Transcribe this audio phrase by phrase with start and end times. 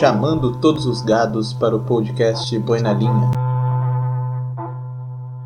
[0.00, 3.30] chamando todos os gados para o podcast Boi na Linha.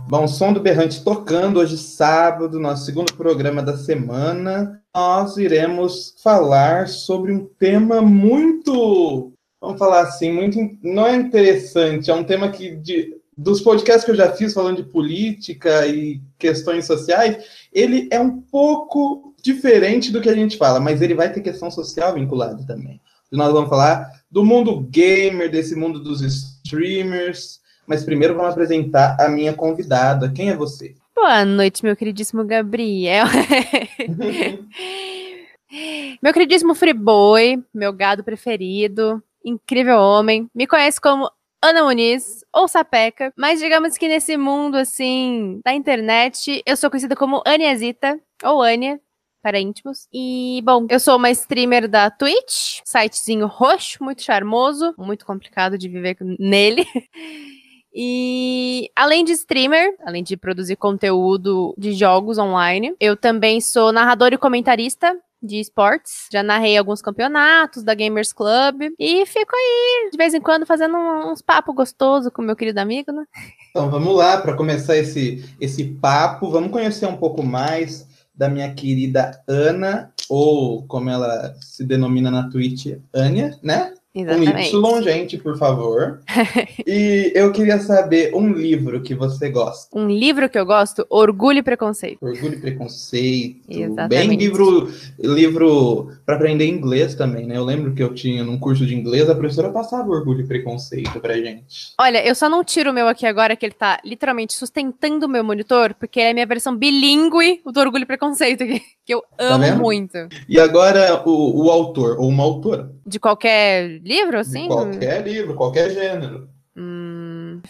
[0.08, 4.80] Bom, som do berrante tocando hoje sábado, nosso segundo programa da semana.
[4.94, 12.14] Nós iremos falar sobre um tema muito, vamos falar assim, muito não é interessante, é
[12.14, 16.86] um tema que de, dos podcasts que eu já fiz falando de política e questões
[16.86, 21.40] sociais, ele é um pouco diferente do que a gente fala, mas ele vai ter
[21.40, 23.00] questão social vinculada também.
[23.32, 27.60] Nós vamos falar do mundo gamer, desse mundo dos streamers.
[27.86, 30.28] Mas primeiro vamos apresentar a minha convidada.
[30.28, 30.96] Quem é você?
[31.14, 33.26] Boa noite, meu queridíssimo Gabriel.
[36.20, 40.50] meu queridíssimo Friboi, meu gado preferido, incrível homem.
[40.52, 41.30] Me conhece como
[41.62, 47.14] Ana Muniz ou Sapeca, mas digamos que nesse mundo assim da internet, eu sou conhecida
[47.14, 49.00] como Aniazita ou Ania,
[49.44, 50.08] para íntimos.
[50.10, 55.86] E, bom, eu sou uma streamer da Twitch, sitezinho roxo, muito charmoso, muito complicado de
[55.86, 56.86] viver nele.
[57.96, 64.32] E além de streamer, além de produzir conteúdo de jogos online, eu também sou narrador
[64.32, 66.26] e comentarista de esportes.
[66.32, 70.96] Já narrei alguns campeonatos da Gamers Club e fico aí de vez em quando fazendo
[70.96, 73.26] uns papos gostosos com meu querido amigo, né?
[73.70, 78.72] Então vamos lá para começar esse esse papo, vamos conhecer um pouco mais da minha
[78.74, 83.94] querida Ana, ou como ela se denomina na Twitch, Ania, né?
[84.14, 84.70] Exatamente.
[84.70, 86.20] Com Y, gente, por favor.
[86.86, 89.88] e eu queria saber um livro que você gosta.
[89.98, 91.04] Um livro que eu gosto?
[91.10, 92.18] Orgulho e Preconceito.
[92.22, 93.60] Orgulho e Preconceito.
[93.68, 94.08] Exatamente.
[94.28, 97.56] Bem livro, livro para aprender inglês também, né?
[97.56, 101.18] Eu lembro que eu tinha num curso de inglês, a professora passava Orgulho e Preconceito
[101.20, 101.92] pra gente.
[102.00, 105.28] Olha, eu só não tiro o meu aqui agora, que ele tá literalmente sustentando o
[105.28, 109.22] meu monitor, porque é a minha versão bilíngue do Orgulho e Preconceito, que, que eu
[109.36, 109.78] Tá amo vendo?
[109.78, 110.18] muito.
[110.48, 112.92] E agora o, o autor, ou uma autora.
[113.06, 114.68] De qualquer livro, assim?
[114.68, 116.48] Qualquer livro, qualquer gênero.
[116.76, 117.60] Hum,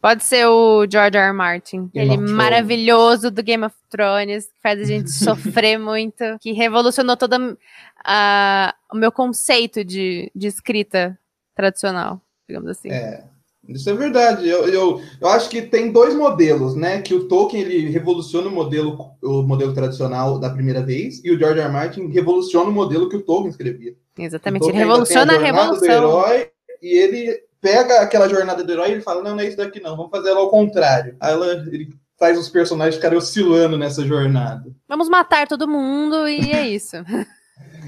[0.00, 1.26] pode ser o George R.
[1.28, 1.32] R.
[1.32, 1.90] Martin.
[1.92, 7.16] Game ele maravilhoso do Game of Thrones, que faz a gente sofrer muito, que revolucionou
[7.16, 7.58] todo
[8.04, 11.18] a- o meu conceito de, de escrita
[11.54, 12.90] tradicional, digamos assim.
[12.90, 13.24] É,
[13.68, 14.48] isso é verdade.
[14.48, 17.02] Eu, eu, eu acho que tem dois modelos, né?
[17.02, 21.38] Que o Tolkien ele revoluciona o modelo, o modelo tradicional da primeira vez, e o
[21.38, 21.66] George R.
[21.66, 21.72] R.
[21.72, 23.94] Martin revoluciona o modelo que o Tolkien escrevia.
[24.16, 24.64] Exatamente.
[24.64, 25.88] Ele Tolkien ainda tem revoluciona a do revolução.
[25.88, 26.50] herói,
[26.82, 29.80] e ele pega aquela jornada do herói e ele fala: não, não é isso daqui,
[29.80, 31.16] não, vamos fazer ela ao contrário.
[31.20, 34.64] Aí ela, ele faz os personagens ficarem oscilando nessa jornada.
[34.88, 36.96] Vamos matar todo mundo e é isso.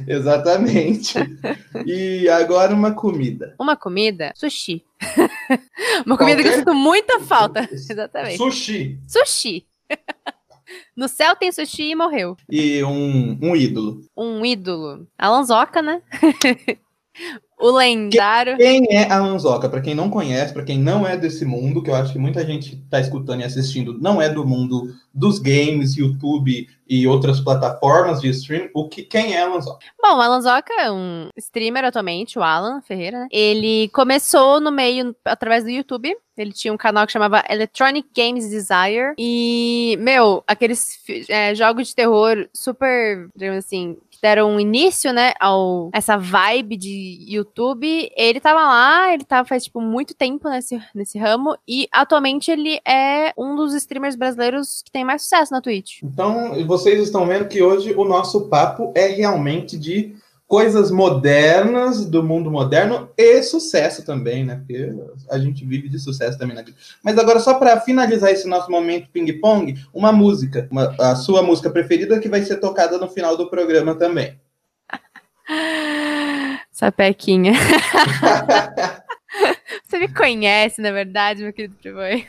[0.07, 1.15] Exatamente.
[1.87, 3.55] e agora uma comida.
[3.59, 4.85] Uma comida, sushi.
[6.07, 7.69] Uma comida que eu Qualquer- sinto muita falta.
[7.73, 8.37] Exatamente.
[8.37, 8.99] Sushi.
[9.07, 9.67] Sushi.
[10.97, 12.37] No céu tem sushi e morreu.
[12.49, 14.03] E um, um ídolo.
[14.17, 15.05] Um ídolo.
[15.19, 16.01] Alan Zoca, né?
[17.61, 18.57] O lendário.
[18.57, 19.69] Quem é a Anzoca?
[19.69, 22.45] Para quem não conhece, para quem não é desse mundo, que eu acho que muita
[22.45, 28.21] gente está escutando e assistindo, não é do mundo dos games, YouTube e outras plataformas
[28.21, 29.87] de stream, o que quem é a Anzoca?
[30.03, 33.29] Bom, o Alan Zoca é um streamer atualmente, o Alan Ferreira, né?
[33.31, 36.17] Ele começou no meio através do YouTube.
[36.37, 39.15] Ele tinha um canal que chamava Electronic Games Desire.
[39.19, 45.91] E, meu, aqueles é, jogos de terror super, digamos assim, deram um início, né, ao
[45.93, 48.11] essa vibe de YouTube.
[48.17, 51.57] Ele tava lá, ele tava faz, tipo, muito tempo nesse, nesse ramo.
[51.67, 56.03] E atualmente ele é um dos streamers brasileiros que tem mais sucesso na Twitch.
[56.03, 60.15] Então, vocês estão vendo que hoje o nosso papo é realmente de
[60.51, 64.57] coisas modernas do mundo moderno e sucesso também, né?
[64.57, 64.93] Porque
[65.31, 66.77] a gente vive de sucesso também na vida.
[67.05, 71.71] Mas agora, só para finalizar esse nosso momento ping-pong, uma música, uma- a sua música
[71.71, 74.41] preferida que vai ser tocada no final do programa também.
[76.73, 77.53] Sapequinha.
[79.87, 82.27] Você me conhece, na verdade, meu querido Playboy.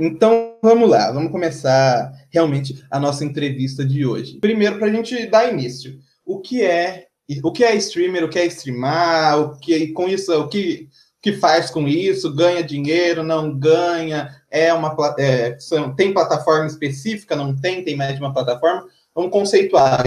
[0.00, 4.38] Então, vamos lá, vamos começar realmente a nossa entrevista de hoje.
[4.38, 7.05] Primeiro, para a gente dar início, o que é
[7.42, 10.88] o que é streamer, o que é streamar, o que com isso, o que
[11.26, 15.58] que faz com isso, ganha dinheiro, não ganha, é uma é,
[15.96, 18.86] tem plataforma específica, não tem, tem mais de uma plataforma.
[19.12, 20.04] Vamos conceituar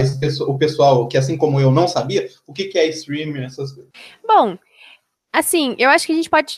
[0.48, 3.92] o pessoal que, assim como eu, não sabia, o que, que é streamer, essas coisas.
[4.25, 4.57] Bom,
[5.33, 6.57] assim, eu acho que a gente pode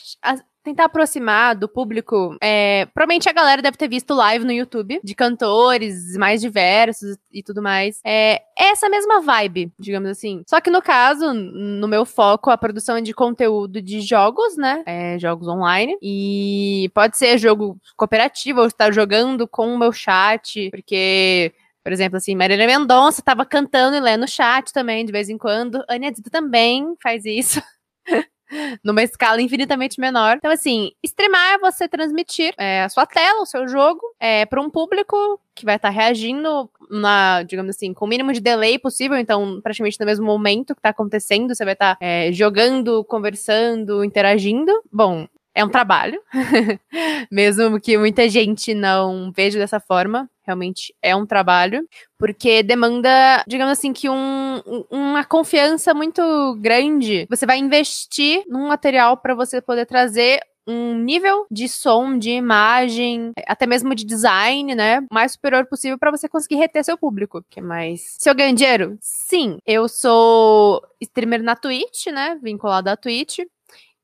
[0.62, 2.36] tentar aproximar do público.
[2.42, 7.42] É, provavelmente a galera deve ter visto live no YouTube de cantores mais diversos e
[7.42, 8.00] tudo mais.
[8.04, 10.44] É é essa mesma vibe, digamos assim.
[10.46, 14.82] Só que no caso, no meu foco, a produção é de conteúdo de jogos, né?
[14.86, 15.96] É, jogos online.
[16.00, 21.52] E pode ser jogo cooperativo, ou estar jogando com o meu chat, porque.
[21.82, 25.36] Por exemplo, assim, Marília Mendonça tava cantando e lendo no chat também, de vez em
[25.36, 25.84] quando.
[25.88, 27.60] Ania Dita também faz isso.
[28.84, 30.36] numa escala infinitamente menor.
[30.36, 34.60] Então, assim, streamar é você transmitir é, a sua tela, o seu jogo, é, para
[34.60, 38.78] um público que vai estar tá reagindo na, digamos assim, com o mínimo de delay
[38.78, 43.04] possível, então praticamente no mesmo momento que está acontecendo, você vai estar tá, é, jogando,
[43.04, 44.72] conversando, interagindo.
[44.90, 46.20] Bom, é um trabalho,
[47.30, 51.86] mesmo que muita gente não veja dessa forma, realmente é um trabalho,
[52.18, 56.22] porque demanda, digamos assim, que um, uma confiança muito
[56.60, 57.26] grande.
[57.30, 63.32] Você vai investir num material para você poder trazer um nível de som, de imagem,
[63.46, 67.44] até mesmo de design, né, mais superior possível para você conseguir reter seu público.
[67.50, 68.14] Que mais.
[68.18, 68.96] Se eu ganho dinheiro?
[69.00, 69.58] Sim.
[69.66, 73.40] Eu sou streamer na Twitch, né, vinculado à Twitch.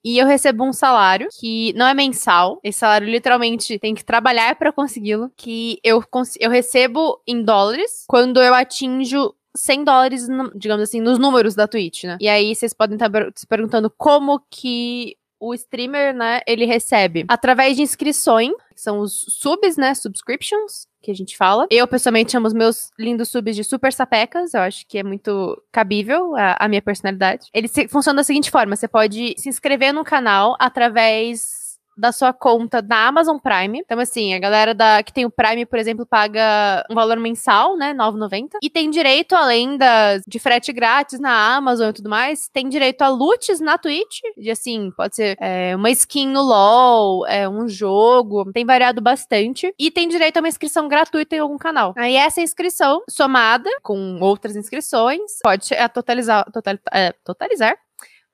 [0.05, 2.61] E eu recebo um salário que não é mensal.
[2.62, 5.31] Esse salário literalmente tem que trabalhar para consegui-lo.
[5.37, 6.03] Que eu,
[6.39, 12.05] eu recebo em dólares quando eu atinjo 100 dólares, digamos assim, nos números da Twitch,
[12.05, 12.17] né?
[12.21, 17.77] E aí vocês podem estar se perguntando como que o streamer, né, ele recebe através
[17.77, 21.67] de inscrições, que são os subs, né, subscriptions, que a gente fala.
[21.71, 25.61] Eu, pessoalmente, chamo os meus lindos subs de super sapecas, eu acho que é muito
[25.71, 27.49] cabível a, a minha personalidade.
[27.53, 31.68] Ele se, funciona da seguinte forma, você pode se inscrever no canal através
[31.99, 33.81] da sua conta da Amazon Prime.
[33.81, 37.77] Então, assim, a galera da, que tem o Prime, por exemplo, paga um valor mensal,
[37.77, 37.93] né?
[37.95, 38.59] 9,90.
[38.62, 43.03] E tem direito, além das, de frete grátis na Amazon e tudo mais, tem direito
[43.03, 44.21] a loots na Twitch.
[44.37, 48.50] De assim, pode ser é, uma skin no LOL, é, um jogo.
[48.53, 49.75] Tem variado bastante.
[49.79, 51.93] E tem direito a uma inscrição gratuita em algum canal.
[51.97, 57.77] Aí essa inscrição, somada com outras inscrições, pode é, totalizar, total, é, totalizar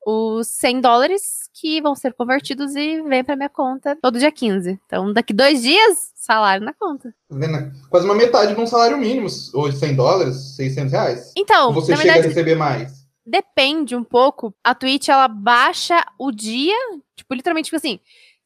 [0.06, 4.78] os 100 dólares que vão ser convertidos e vem para minha conta todo dia 15.
[4.86, 7.14] Então, daqui dois dias, salário na conta.
[7.28, 7.70] Tá?
[7.88, 11.32] Quase uma metade de um salário mínimo, hoje 100 dólares, 600 reais.
[11.36, 13.04] Então, Ou você chega verdade, a receber mais?
[13.24, 14.54] Depende um pouco.
[14.62, 16.76] A Twitch, ela baixa o dia,
[17.16, 17.98] tipo, literalmente, tipo assim,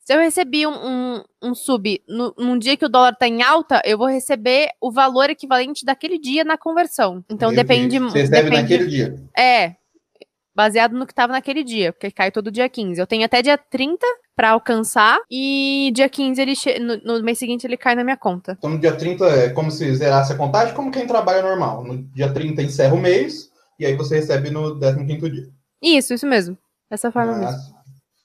[0.08, 3.43] se eu recebi um, um, um sub no, num dia que o dólar tá em
[3.43, 7.25] alta, eu vou receber o valor equivalente daquele dia na conversão.
[7.28, 7.99] Então, Meu depende...
[7.99, 9.22] Você recebe depende, naquele dia.
[9.37, 9.75] É,
[10.58, 13.00] baseado no que estava naquele dia, porque cai todo dia 15.
[13.00, 17.64] Eu tenho até dia 30 para alcançar e dia 15 ele no, no, mês seguinte
[17.64, 18.56] ele cai na minha conta.
[18.58, 21.84] Então no dia 30 é como se zerasse a contagem, como quem trabalha normal.
[21.84, 25.49] No dia 30 encerra o mês e aí você recebe no 15º dia.
[25.81, 26.58] Isso, isso mesmo.
[26.90, 27.60] Dessa forma ah, mesmo.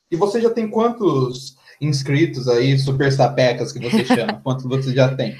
[0.09, 4.33] E você já tem quantos inscritos aí, super sapecas que você chama?
[4.44, 5.38] quantos você já tem?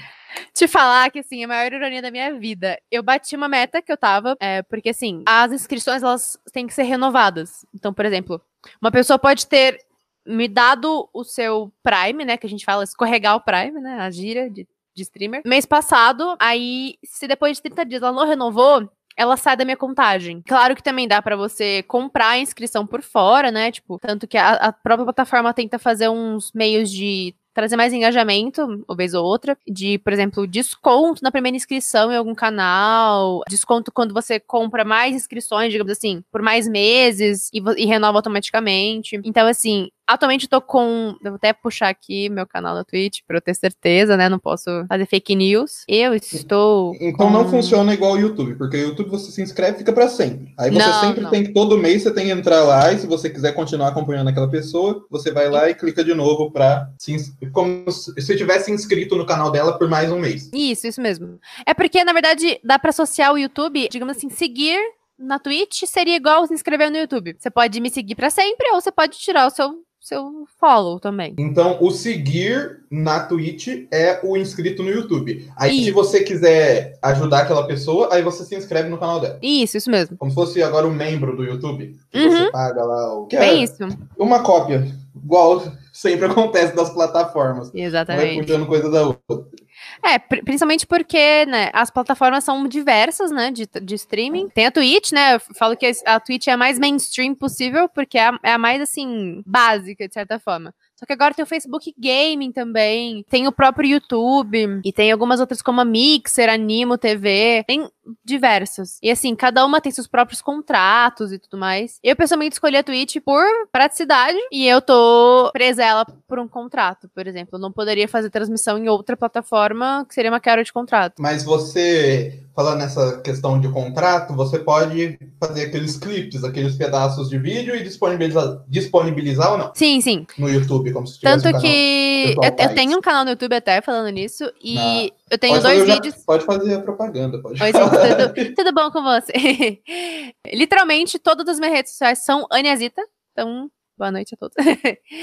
[0.52, 2.78] Te falar que, assim, a maior ironia da minha vida.
[2.90, 6.74] Eu bati uma meta que eu tava, é, porque, assim, as inscrições, elas têm que
[6.74, 7.66] ser renovadas.
[7.74, 8.40] Então, por exemplo,
[8.80, 9.78] uma pessoa pode ter
[10.26, 14.10] me dado o seu Prime, né, que a gente fala escorregar o Prime, né, a
[14.10, 18.88] gira de, de streamer, mês passado, aí, se depois de 30 dias ela não renovou,
[19.16, 20.42] ela sai da minha contagem.
[20.42, 23.70] Claro que também dá para você comprar a inscrição por fora, né?
[23.70, 28.84] Tipo, tanto que a, a, própria plataforma tenta fazer uns meios de trazer mais engajamento,
[28.86, 33.92] uma vez ou outra, de, por exemplo, desconto na primeira inscrição em algum canal, desconto
[33.92, 39.20] quando você compra mais inscrições, digamos assim, por mais meses e, e renova automaticamente.
[39.24, 41.16] Então, assim, Atualmente eu tô com.
[41.22, 44.28] Vou até puxar aqui meu canal na Twitch pra eu ter certeza, né?
[44.28, 45.84] Não posso fazer fake news.
[45.88, 46.94] Eu estou.
[47.00, 47.32] Então com...
[47.32, 50.52] não funciona igual o YouTube, porque o YouTube você se inscreve e fica pra sempre.
[50.58, 51.30] Aí você não, sempre não.
[51.30, 54.28] tem que, todo mês você tem que entrar lá e se você quiser continuar acompanhando
[54.28, 56.90] aquela pessoa, você vai lá e clica de novo pra.
[56.98, 57.16] Se
[57.52, 60.50] Como se tivesse inscrito no canal dela por mais um mês.
[60.52, 61.38] Isso, isso mesmo.
[61.66, 64.78] É porque, na verdade, dá pra associar o YouTube, digamos assim, seguir
[65.18, 67.36] na Twitch seria igual se inscrever no YouTube.
[67.38, 71.34] Você pode me seguir para sempre ou você pode tirar o seu seu follow também.
[71.38, 75.50] Então, o seguir na Twitch é o inscrito no YouTube.
[75.56, 75.84] Aí, isso.
[75.86, 79.38] se você quiser ajudar aquela pessoa, aí você se inscreve no canal dela.
[79.42, 80.18] Isso, isso mesmo.
[80.18, 81.96] Como se fosse agora um membro do YouTube.
[82.10, 82.30] Que uhum.
[82.30, 83.54] você paga lá o que é.
[83.54, 83.78] isso.
[84.18, 84.86] Uma cópia.
[85.16, 87.70] Igual sempre acontece das plataformas.
[87.72, 88.34] Exatamente.
[88.34, 89.64] Vai puxando coisa da outra.
[90.02, 94.48] É, principalmente porque, né, as plataformas são diversas, né, de, de streaming.
[94.48, 98.18] Tem a Twitch, né, eu falo que a Twitch é a mais mainstream possível, porque
[98.18, 100.74] é a, é a mais, assim, básica, de certa forma.
[100.96, 105.40] Só que agora tem o Facebook Gaming também, tem o próprio YouTube, e tem algumas
[105.40, 107.88] outras como a Mixer, Animo TV, tem
[108.24, 108.98] diversas.
[109.02, 111.98] E assim, cada uma tem seus próprios contratos e tudo mais.
[112.02, 116.46] Eu pessoalmente escolhi a Twitch por praticidade, e eu tô presa a ela por um
[116.46, 117.56] contrato, por exemplo.
[117.56, 121.20] Eu não poderia fazer transmissão em outra plataforma que seria uma quebra de contrato.
[121.20, 127.36] Mas você falando nessa questão de contrato, você pode fazer aqueles clipes, aqueles pedaços de
[127.36, 129.72] vídeo e disponibilizar, disponibilizar ou não?
[129.74, 130.26] Sim, sim.
[130.38, 133.54] No YouTube, como se tivesse Tanto um que eu, eu, tenho um canal no YouTube
[133.54, 136.14] até falando nisso e ah, eu tenho dois vídeos.
[136.14, 137.62] Já, pode fazer a propaganda, pode.
[137.62, 139.80] Oi, tudo, tudo, bom com você?
[140.52, 144.56] Literalmente todas as minhas redes sociais são Aniazita, então Boa noite a todos.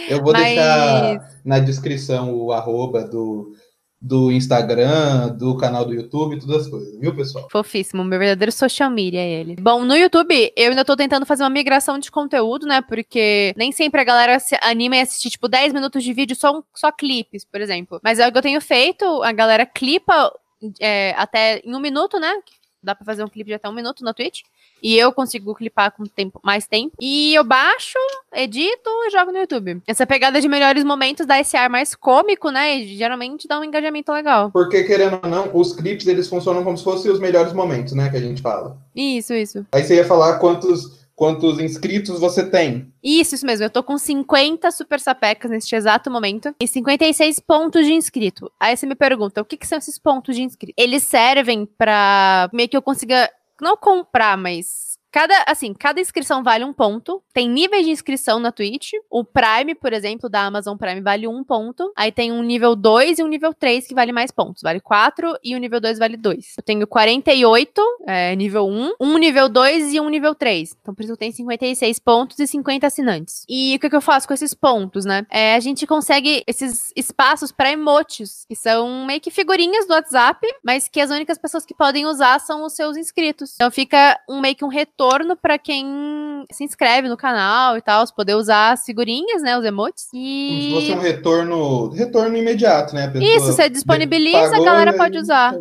[0.10, 0.44] Eu vou Mas...
[0.44, 3.54] deixar na descrição o arroba do,
[4.02, 7.48] do Instagram, do canal do YouTube, todas as coisas, viu, pessoal?
[7.52, 9.56] Fofíssimo, meu verdadeiro social media é ele.
[9.62, 12.82] Bom, no YouTube, eu ainda tô tentando fazer uma migração de conteúdo, né?
[12.82, 16.64] Porque nem sempre a galera se anima em assistir, tipo, 10 minutos de vídeo só,
[16.74, 18.00] só clipes, por exemplo.
[18.04, 20.34] Mas é o que eu tenho feito, a galera clipa
[20.80, 22.34] é, até em um minuto, né?
[22.82, 24.42] Dá pra fazer um clipe de até um minuto na Twitch.
[24.82, 26.96] E eu consigo clipar com tempo, mais tempo.
[27.00, 28.00] E eu baixo,
[28.34, 29.82] edito e jogo no YouTube.
[29.86, 32.78] Essa pegada de melhores momentos dá esse ar mais cômico, né?
[32.78, 34.50] E geralmente dá um engajamento legal.
[34.52, 38.10] Porque, querendo ou não, os clipes eles funcionam como se fossem os melhores momentos, né?
[38.10, 38.78] Que a gente fala.
[38.96, 39.66] Isso, isso.
[39.72, 42.92] Aí você ia falar quantos quantos inscritos você tem.
[43.04, 43.64] Isso, isso mesmo.
[43.64, 48.52] Eu tô com 50 super sapecas neste exato momento e 56 pontos de inscrito.
[48.60, 50.74] Aí você me pergunta, o que, que são esses pontos de inscrito?
[50.76, 53.30] Eles servem para meio que eu consiga
[53.62, 57.22] não comprar, mas Cada, assim, cada inscrição vale um ponto.
[57.34, 58.94] Tem níveis de inscrição na Twitch.
[59.10, 61.92] O Prime, por exemplo, da Amazon Prime vale um ponto.
[61.98, 64.64] Aí tem um nível 2 e um nível 3 que vale mais pontos.
[64.64, 66.54] Vale 4 e o nível 2 vale 2.
[66.58, 70.78] Eu tenho 48, é, nível 1, um nível 2 e um nível 3.
[70.82, 73.44] Então, por isso eu tenho 56 pontos e 50 assinantes.
[73.50, 75.26] E o que, que eu faço com esses pontos, né?
[75.30, 80.48] É, a gente consegue esses espaços para emotes, que são meio que figurinhas do WhatsApp,
[80.64, 83.56] mas que as únicas pessoas que podem usar são os seus inscritos.
[83.56, 87.82] Então fica um meio que um retorno retorno para quem se inscreve no canal e
[87.82, 90.08] tal, poder usar as figurinhas, né, os emotes.
[90.14, 90.50] E...
[90.50, 93.12] Como se fosse um retorno, retorno imediato, né?
[93.16, 95.56] Isso, você disponibiliza, a galera pode usar.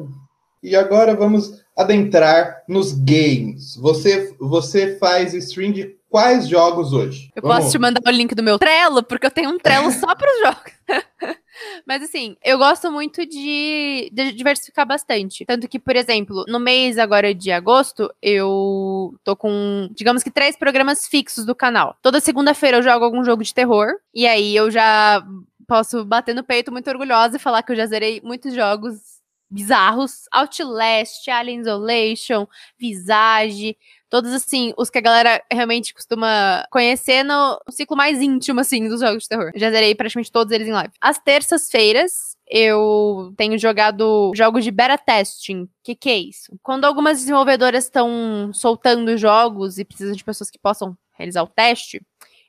[0.62, 3.76] E agora vamos adentrar nos games.
[3.76, 7.30] Você, você faz stream de quais jogos hoje?
[7.34, 7.58] Eu Vamos.
[7.58, 10.30] posso te mandar o link do meu Trello, porque eu tenho um Trello só para
[10.30, 10.72] os jogos.
[11.86, 15.44] Mas assim, eu gosto muito de, de, diversificar bastante.
[15.44, 20.56] Tanto que, por exemplo, no mês agora de agosto, eu tô com, digamos que, três
[20.56, 21.96] programas fixos do canal.
[22.02, 23.94] Toda segunda-feira eu jogo algum jogo de terror.
[24.14, 25.24] E aí eu já
[25.66, 29.19] posso bater no peito muito orgulhosa e falar que eu já zerei muitos jogos
[29.50, 30.24] bizarros.
[30.32, 32.46] Outlast, Alien Isolation,
[32.78, 33.76] Visage,
[34.10, 39.00] Todos, assim, os que a galera realmente costuma conhecer no ciclo mais íntimo, assim, dos
[39.00, 39.52] jogos de terror.
[39.54, 40.92] já zerei praticamente todos eles em live.
[41.00, 45.62] Às terças-feiras, eu tenho jogado jogos de beta testing.
[45.62, 46.58] O que, que é isso?
[46.60, 52.02] Quando algumas desenvolvedoras estão soltando jogos e precisam de pessoas que possam realizar o teste,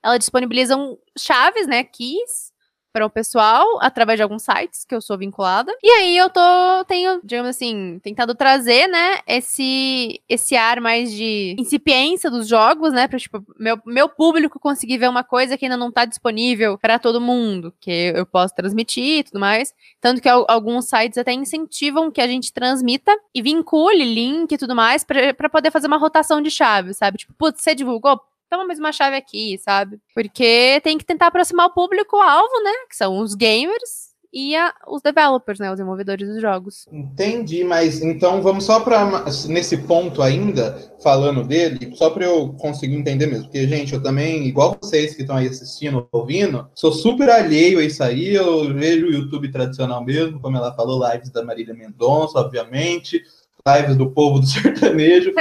[0.03, 2.50] elas disponibilizam chaves, né, keys,
[2.91, 5.73] para o pessoal através de alguns sites que eu sou vinculada.
[5.83, 6.41] E aí eu tô
[6.87, 13.07] tenho, digamos assim, tentado trazer, né, esse esse ar mais de incipiência dos jogos, né,
[13.07, 16.99] para tipo meu, meu público conseguir ver uma coisa que ainda não tá disponível para
[16.99, 19.73] todo mundo, que eu posso transmitir e tudo mais.
[19.99, 24.75] Tanto que alguns sites até incentivam que a gente transmita e vincule link e tudo
[24.75, 27.17] mais para poder fazer uma rotação de chaves, sabe?
[27.17, 28.19] Tipo, putz, você divulgou?
[28.51, 29.97] Toma mais uma chave aqui, sabe?
[30.13, 32.71] Porque tem que tentar aproximar o público-alvo, né?
[32.89, 35.69] Que são os gamers e a, os developers, né?
[35.69, 36.85] Os desenvolvedores dos jogos.
[36.91, 42.95] Entendi, mas então vamos só para nesse ponto ainda, falando dele, só para eu conseguir
[42.95, 43.45] entender mesmo.
[43.45, 47.83] Porque, gente, eu também, igual vocês que estão aí assistindo, ouvindo, sou super alheio a
[47.83, 48.35] isso aí.
[48.35, 53.23] Eu vejo o YouTube tradicional mesmo, como ela falou, lives da Marília Mendonça, obviamente
[53.67, 55.33] lives do povo do sertanejo.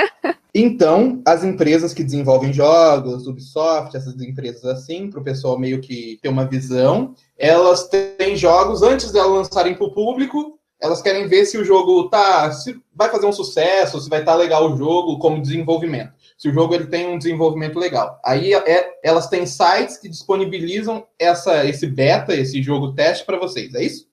[0.55, 6.19] Então, as empresas que desenvolvem jogos, Ubisoft, essas empresas assim, para o pessoal meio que
[6.21, 11.29] ter uma visão, elas têm jogos antes de elas lançarem para o público, elas querem
[11.29, 14.73] ver se o jogo tá, se vai fazer um sucesso, se vai estar tá legal
[14.73, 16.13] o jogo como desenvolvimento.
[16.37, 18.19] Se o jogo ele tem um desenvolvimento legal.
[18.25, 23.75] Aí é, elas têm sites que disponibilizam essa, esse beta, esse jogo teste para vocês,
[23.75, 24.09] é isso?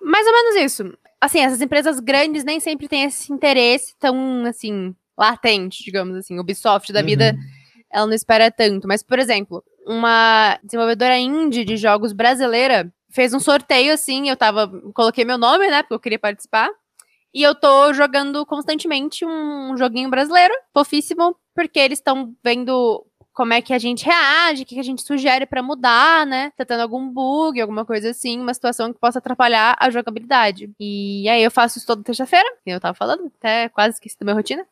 [0.00, 4.92] Mais ou menos isso assim, essas empresas grandes nem sempre têm esse interesse tão, assim,
[5.16, 6.36] latente, digamos assim.
[6.36, 7.06] Ubisoft da uhum.
[7.06, 7.36] vida,
[7.88, 8.88] ela não espera tanto.
[8.88, 14.68] Mas, por exemplo, uma desenvolvedora indie de jogos brasileira fez um sorteio, assim, eu tava,
[14.92, 16.68] coloquei meu nome, né, porque eu queria participar.
[17.32, 23.62] E eu tô jogando constantemente um joguinho brasileiro, fofíssimo, porque eles estão vendo como é
[23.62, 26.52] que a gente reage, o que a gente sugere para mudar, né?
[26.56, 30.70] Tá tendo algum bug, alguma coisa assim, uma situação que possa atrapalhar a jogabilidade.
[30.78, 34.24] E aí eu faço isso toda terça-feira, que eu tava falando, até quase esqueci da
[34.24, 34.66] minha rotina.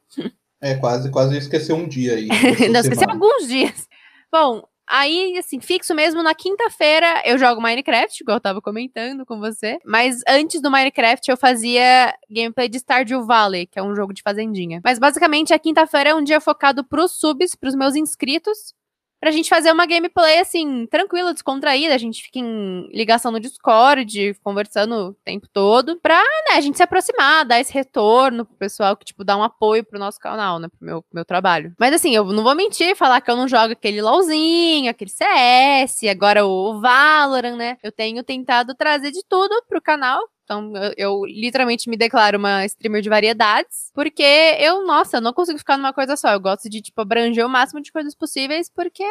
[0.61, 2.29] É, quase, quase esqueceu um dia aí.
[2.71, 3.89] Não, esqueci alguns dias.
[4.31, 4.63] Bom,
[4.93, 9.79] Aí, assim, fixo mesmo, na quinta-feira eu jogo Minecraft, igual eu tava comentando com você.
[9.85, 14.21] Mas antes do Minecraft eu fazia gameplay de Stardew Valley, que é um jogo de
[14.21, 14.81] fazendinha.
[14.85, 18.75] Mas basicamente a quinta-feira é um dia focado pros subs, pros meus inscritos,
[19.21, 21.95] pra gente fazer uma gameplay, assim, tranquila, descontraída.
[21.95, 26.77] A gente fica em ligação no Discord, conversando o tempo todo, pra, né, a gente
[26.77, 30.59] se aproximar, dar esse retorno pro pessoal que, tipo, dá um apoio pro nosso canal,
[30.59, 31.75] né, pro meu, meu trabalho.
[31.79, 36.09] Mas, assim, eu não vou mentir, falar que eu não jogo aquele LOLzinho, aquele CS,
[36.09, 37.77] agora o Valorant, né?
[37.83, 42.67] Eu tenho tentado trazer de tudo pro canal então, eu, eu, literalmente me declaro uma
[42.67, 44.25] streamer de variedades, porque
[44.59, 46.33] eu, nossa, eu não consigo ficar numa coisa só.
[46.33, 49.05] Eu gosto de, tipo, abranger o máximo de coisas possíveis, porque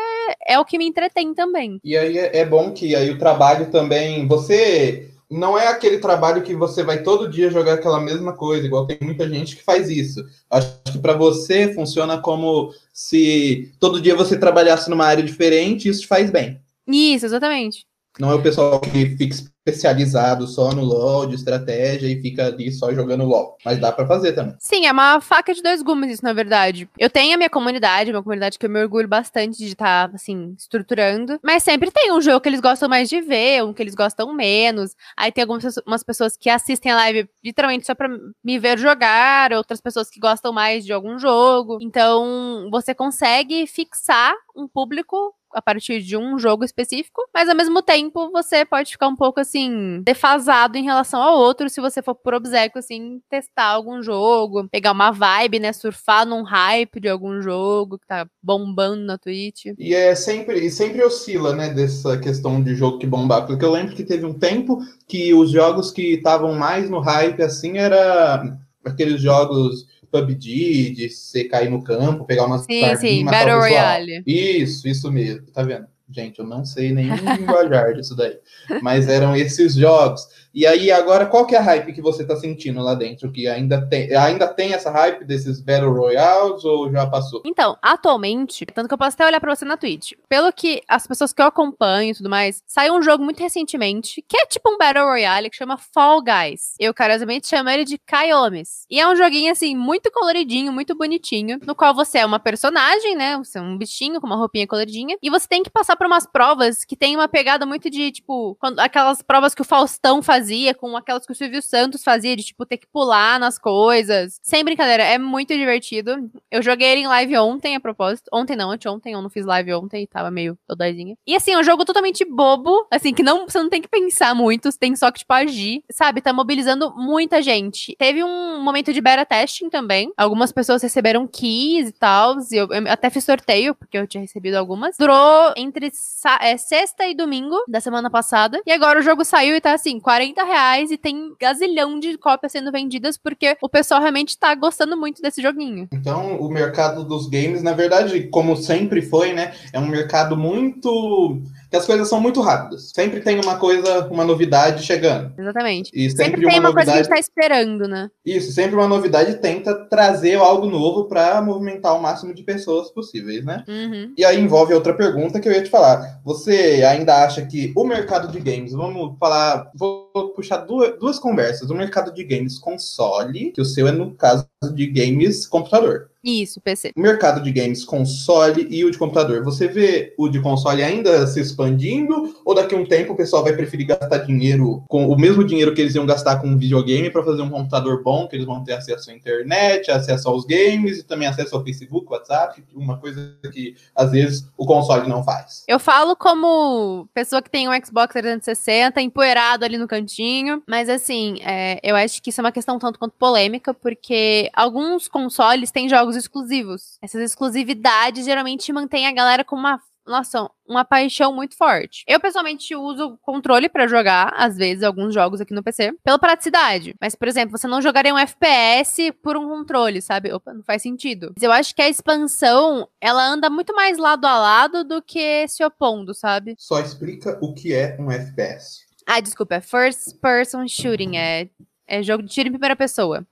[0.46, 1.80] é o que me entretém também.
[1.82, 4.28] E aí é, é bom que aí o trabalho também.
[4.28, 8.86] Você não é aquele trabalho que você vai todo dia jogar aquela mesma coisa, igual
[8.86, 10.22] tem muita gente que faz isso.
[10.50, 15.92] Acho que para você funciona como se todo dia você trabalhasse numa área diferente, e
[15.92, 16.60] isso te faz bem.
[16.86, 17.86] Isso, exatamente.
[18.20, 19.36] Não é o pessoal que fica
[19.70, 23.58] especializado só no LoL, de estratégia, e fica ali só jogando LoL.
[23.64, 24.56] Mas dá para fazer também.
[24.60, 26.90] Sim, é uma faca de dois gumes isso, na verdade.
[26.98, 30.16] Eu tenho a minha comunidade, uma comunidade que eu me orgulho bastante de estar, tá,
[30.16, 31.40] assim, estruturando.
[31.44, 34.34] Mas sempre tem um jogo que eles gostam mais de ver, um que eles gostam
[34.34, 34.96] menos.
[35.16, 38.10] Aí tem algumas pessoas que assistem a live literalmente só pra
[38.44, 41.78] me ver jogar, outras pessoas que gostam mais de algum jogo.
[41.82, 47.82] Então, você consegue fixar um público a partir de um jogo específico, mas ao mesmo
[47.82, 52.16] tempo você pode ficar um pouco assim defasado em relação ao outro se você for
[52.16, 57.42] por obséquio assim testar algum jogo, pegar uma vibe, né, surfar num hype de algum
[57.42, 59.66] jogo que tá bombando na Twitch.
[59.78, 63.72] E é sempre e sempre oscila, né, dessa questão de jogo que bombar, porque eu
[63.72, 68.58] lembro que teve um tempo que os jogos que estavam mais no hype assim era
[68.86, 74.24] aqueles jogos PUBG, de você cair no campo, pegar umas Sim, sim, Battle Royale.
[74.26, 75.88] Isso, isso mesmo, tá vendo?
[76.12, 77.06] Gente, eu não sei nem
[77.38, 78.38] linguajar disso daí.
[78.82, 80.28] Mas eram esses jogos.
[80.54, 83.32] E aí, agora, qual que é a hype que você tá sentindo lá dentro?
[83.32, 87.42] Que ainda tem, ainda tem essa hype desses Battle Royales ou já passou?
[87.46, 91.06] Então, atualmente, tanto que eu posso até olhar pra você na Twitch, pelo que as
[91.06, 94.70] pessoas que eu acompanho e tudo mais, saiu um jogo muito recentemente, que é tipo
[94.72, 96.76] um Battle Royale, que chama Fall Guys.
[96.80, 98.86] Eu, carinhosamente, chamo ele de Kaiomes.
[98.90, 103.16] E é um joguinho, assim, muito coloridinho, muito bonitinho, no qual você é uma personagem,
[103.16, 103.38] né?
[103.38, 106.26] Você é um bichinho com uma roupinha coloridinha, e você tem que passar por umas
[106.26, 110.74] provas que tem uma pegada muito de, tipo, quando, aquelas provas que o Faustão fazia,
[110.74, 114.40] com aquelas que o Silvio Santos fazia, de, tipo, ter que pular nas coisas.
[114.42, 116.30] Sem brincadeira, é muito divertido.
[116.50, 118.30] Eu joguei ele em live ontem, a propósito.
[118.34, 121.16] Ontem não, anteontem, eu não fiz live ontem, tava meio dodóizinha.
[121.28, 124.34] E assim, é um jogo totalmente bobo, assim, que não, você não tem que pensar
[124.34, 126.22] muito, você tem só que, tipo, agir, sabe?
[126.22, 127.96] Tá mobilizando muita gente.
[127.98, 130.12] Teve um momento de beta testing também.
[130.16, 134.22] Algumas pessoas receberam keys e tal, e eu, eu até fiz sorteio, porque eu tinha
[134.22, 134.96] recebido algumas.
[134.98, 135.92] Durou entre
[136.40, 138.62] é, sexta e domingo da semana passada.
[138.66, 142.52] E agora o jogo saiu e tá assim, 40 reais e tem gazilhão de cópias
[142.52, 145.88] sendo vendidas porque o pessoal realmente tá gostando muito desse joguinho.
[145.92, 149.54] Então, o mercado dos games, na verdade, como sempre foi, né?
[149.72, 152.92] É um mercado muito que as coisas são muito rápidas.
[152.94, 155.34] Sempre tem uma coisa, uma novidade chegando.
[155.38, 155.92] Exatamente.
[155.94, 156.86] E sempre, sempre tem uma, uma novidade...
[156.86, 158.10] coisa que a gente tá esperando, né?
[158.26, 163.46] Isso, sempre uma novidade tenta trazer algo novo para movimentar o máximo de pessoas possíveis,
[163.46, 163.64] né?
[163.68, 164.14] Uhum.
[164.18, 166.20] E aí envolve outra pergunta que eu ia te falar.
[166.24, 171.70] Você ainda acha que o mercado de games, vamos falar, vou puxar duas, duas conversas.
[171.70, 176.10] O mercado de games console, que o seu é no caso de games computador.
[176.24, 176.92] Isso, PC.
[176.96, 179.44] Mercado de games console e o de computador.
[179.44, 182.36] Você vê o de console ainda se expandindo?
[182.44, 185.74] Ou daqui a um tempo o pessoal vai preferir gastar dinheiro com o mesmo dinheiro
[185.74, 188.64] que eles iam gastar com um videogame para fazer um computador bom, que eles vão
[188.64, 193.38] ter acesso à internet, acesso aos games e também acesso ao Facebook, WhatsApp, uma coisa
[193.52, 195.64] que às vezes o console não faz.
[195.68, 201.38] Eu falo como pessoa que tem um Xbox 360 empoeirado ali no cantinho, mas assim,
[201.42, 205.88] é, eu acho que isso é uma questão tanto quanto polêmica, porque alguns consoles têm
[205.88, 206.98] jogos jogos exclusivos.
[207.02, 212.04] Essas exclusividades geralmente mantêm a galera com uma nossa, uma paixão muito forte.
[212.08, 216.96] Eu pessoalmente uso controle para jogar, às vezes, alguns jogos aqui no PC, pela praticidade.
[217.00, 220.34] Mas, por exemplo, você não jogaria um FPS por um controle, sabe?
[220.34, 221.34] Opa, não faz sentido.
[221.36, 225.48] Mas eu acho que a expansão, ela anda muito mais lado a lado do que
[225.48, 226.56] se opondo, sabe?
[226.58, 228.80] Só explica o que é um FPS.
[229.06, 231.50] Ah, desculpa, é First Person Shooting, é,
[231.88, 233.28] é jogo de tiro em primeira pessoa.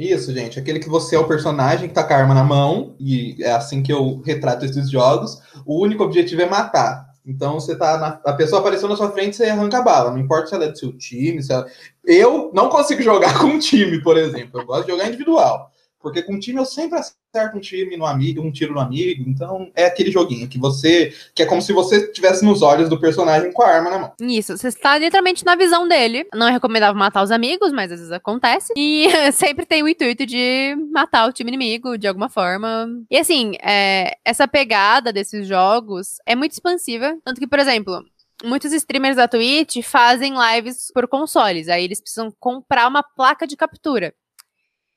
[0.00, 0.58] Isso, gente.
[0.58, 3.52] Aquele que você é o personagem que tá com a arma na mão, e é
[3.52, 5.42] assim que eu retrato esses jogos.
[5.66, 7.10] O único objetivo é matar.
[7.24, 7.98] Então você tá.
[7.98, 10.10] Na, a pessoa apareceu na sua frente, você arranca a bala.
[10.10, 11.66] Não importa se ela é do seu time, se ela...
[12.02, 14.62] Eu não consigo jogar com time, por exemplo.
[14.62, 15.70] Eu gosto de jogar individual.
[16.00, 17.19] Porque com time eu sempre acerto
[17.54, 19.24] um time no amigo, um tiro no amigo.
[19.28, 21.14] Então é aquele joguinho que você.
[21.34, 24.12] que é como se você estivesse nos olhos do personagem com a arma na mão.
[24.20, 26.26] Isso, você está literalmente na visão dele.
[26.34, 28.72] Não é recomendável matar os amigos, mas às vezes acontece.
[28.76, 32.88] E sempre tem o intuito de matar o time inimigo de alguma forma.
[33.10, 37.16] E assim, é, essa pegada desses jogos é muito expansiva.
[37.24, 38.02] Tanto que, por exemplo,
[38.44, 41.68] muitos streamers da Twitch fazem lives por consoles.
[41.68, 44.14] Aí eles precisam comprar uma placa de captura.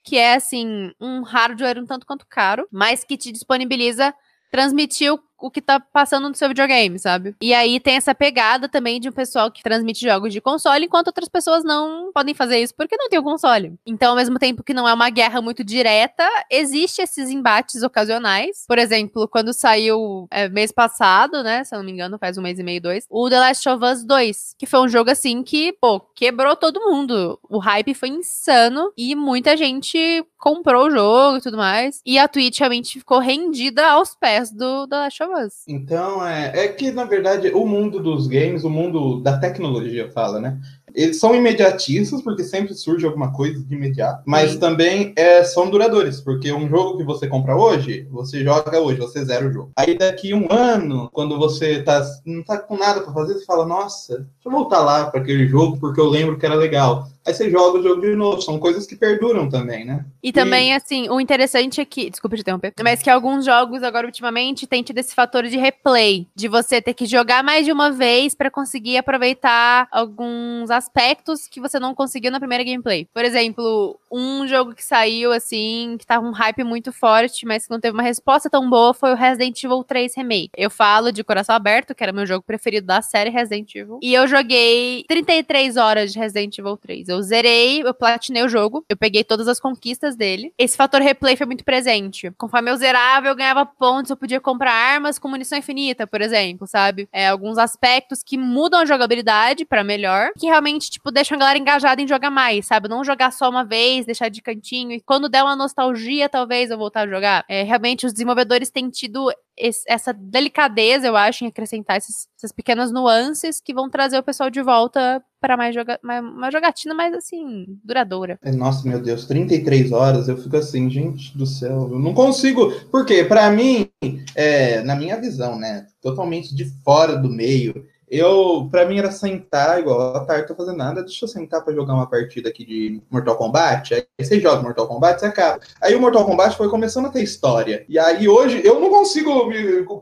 [0.04, 4.14] Que é, assim, um hardware um tanto quanto caro, mas que te disponibiliza
[4.52, 7.36] transmitir o o que tá passando no seu videogame, sabe?
[7.42, 11.08] E aí tem essa pegada também de um pessoal que transmite jogos de console, enquanto
[11.08, 13.74] outras pessoas não podem fazer isso porque não tem o console.
[13.86, 18.64] Então, ao mesmo tempo que não é uma guerra muito direta, existe esses embates ocasionais.
[18.66, 21.66] Por exemplo, quando saiu é, mês passado, né?
[21.66, 23.84] Se eu não me engano, faz um mês e meio, dois, o The Last of
[23.84, 27.38] Us 2, que foi um jogo assim que, pô, quebrou todo mundo.
[27.50, 32.02] O hype foi insano e muita gente comprou o jogo e tudo mais.
[32.06, 35.64] E a Twitch realmente ficou rendida aos pés do The Last of Us.
[35.68, 40.40] Então, é, é que, na verdade, o mundo dos games, o mundo da tecnologia, fala,
[40.40, 40.60] né?
[40.94, 44.60] Eles são imediatistas, porque sempre surge alguma coisa de imediato, mas Sim.
[44.60, 49.26] também é, são duradouros, porque um jogo que você compra hoje, você joga hoje, você
[49.26, 49.72] zera o jogo.
[49.76, 53.66] Aí daqui um ano, quando você tá, não tá com nada para fazer, você fala,
[53.66, 57.08] nossa, deixa eu voltar lá para aquele jogo, porque eu lembro que era legal.
[57.26, 58.42] Aí você joga o jogo de novo.
[58.42, 60.06] São coisas que perduram também, né?
[60.22, 60.32] E, e...
[60.32, 62.10] também, assim, o interessante é que.
[62.10, 62.74] Desculpa te interromper.
[62.84, 66.28] Mas que alguns jogos, agora, ultimamente, têm tido esse fator de replay.
[66.36, 71.62] De você ter que jogar mais de uma vez para conseguir aproveitar alguns aspectos que
[71.62, 73.08] você não conseguiu na primeira gameplay.
[73.14, 77.72] Por exemplo, um jogo que saiu, assim, que tava um hype muito forte, mas que
[77.72, 80.52] não teve uma resposta tão boa, foi o Resident Evil 3 Remake.
[80.56, 84.00] Eu falo de coração aberto, que era meu jogo preferido da série Resident Evil.
[84.02, 87.10] E eu joguei 33 horas de Resident Evil 3.
[87.10, 90.54] Eu zerei, eu platinei o jogo, eu peguei todas as conquistas dele.
[90.58, 92.32] Esse fator replay foi muito presente.
[92.38, 96.68] Conforme eu zerava, eu ganhava pontos, eu podia comprar armas com munição infinita, por exemplo,
[96.68, 97.08] sabe?
[97.12, 101.60] É, alguns aspectos que mudam a jogabilidade para melhor, que realmente, tipo, deixam a galera
[101.60, 102.88] engajada em jogar mais, sabe?
[102.88, 106.78] Não jogar só uma vez, deixar de cantinho, e quando der uma nostalgia, talvez eu
[106.78, 107.46] voltar a jogar.
[107.48, 112.52] É, realmente, os desenvolvedores têm tido esse, essa delicadeza, eu acho, em acrescentar esses, essas
[112.52, 116.94] pequenas nuances que vão trazer o pessoal de volta para mais joga uma, uma jogatina
[116.94, 118.40] mais assim, duradoura.
[118.42, 122.72] É, nossa, meu Deus, 33 horas, eu fico assim, gente do céu, eu não consigo.
[122.90, 123.90] Porque, para mim,
[124.36, 127.86] é, na minha visão, né, totalmente de fora do meio,
[128.18, 131.74] eu, pra mim era sentar, igual a tarde tô fazendo nada, deixa eu sentar pra
[131.74, 133.94] jogar uma partida aqui de Mortal Kombat.
[133.96, 135.60] Aí você joga Mortal Kombat, você acaba.
[135.82, 137.86] Aí o Mortal Kombat foi começando a ter história.
[137.90, 139.52] E aí hoje, eu não consigo.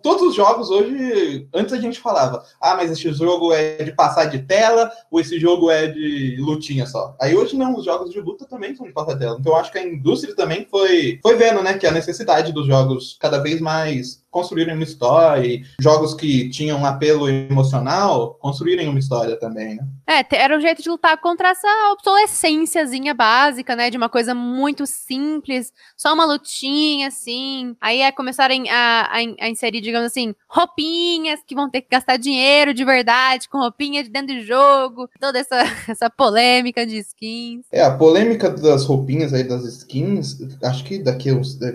[0.04, 4.26] Todos os jogos hoje, antes a gente falava, ah, mas esse jogo é de passar
[4.26, 7.16] de tela, ou esse jogo é de lutinha só.
[7.20, 9.38] Aí hoje não, os jogos de luta também são de passar de tela.
[9.40, 12.68] Então eu acho que a indústria também foi, foi vendo, né, que a necessidade dos
[12.68, 18.88] jogos cada vez mais construírem uma história, e jogos que tinham um apelo emocional, construírem
[18.88, 19.86] uma história também, né?
[20.12, 23.90] É, era um jeito de lutar contra essa obsolescênciazinha básica, né?
[23.90, 27.78] De uma coisa muito simples, só uma lutinha, assim.
[27.80, 32.18] Aí é começarem a, a, a, inserir, digamos assim, roupinhas que vão ter que gastar
[32.18, 37.66] dinheiro de verdade, com roupinha de dentro do jogo, toda essa, essa polêmica de skins.
[37.72, 41.30] É, a polêmica das roupinhas aí, das skins, acho que daqui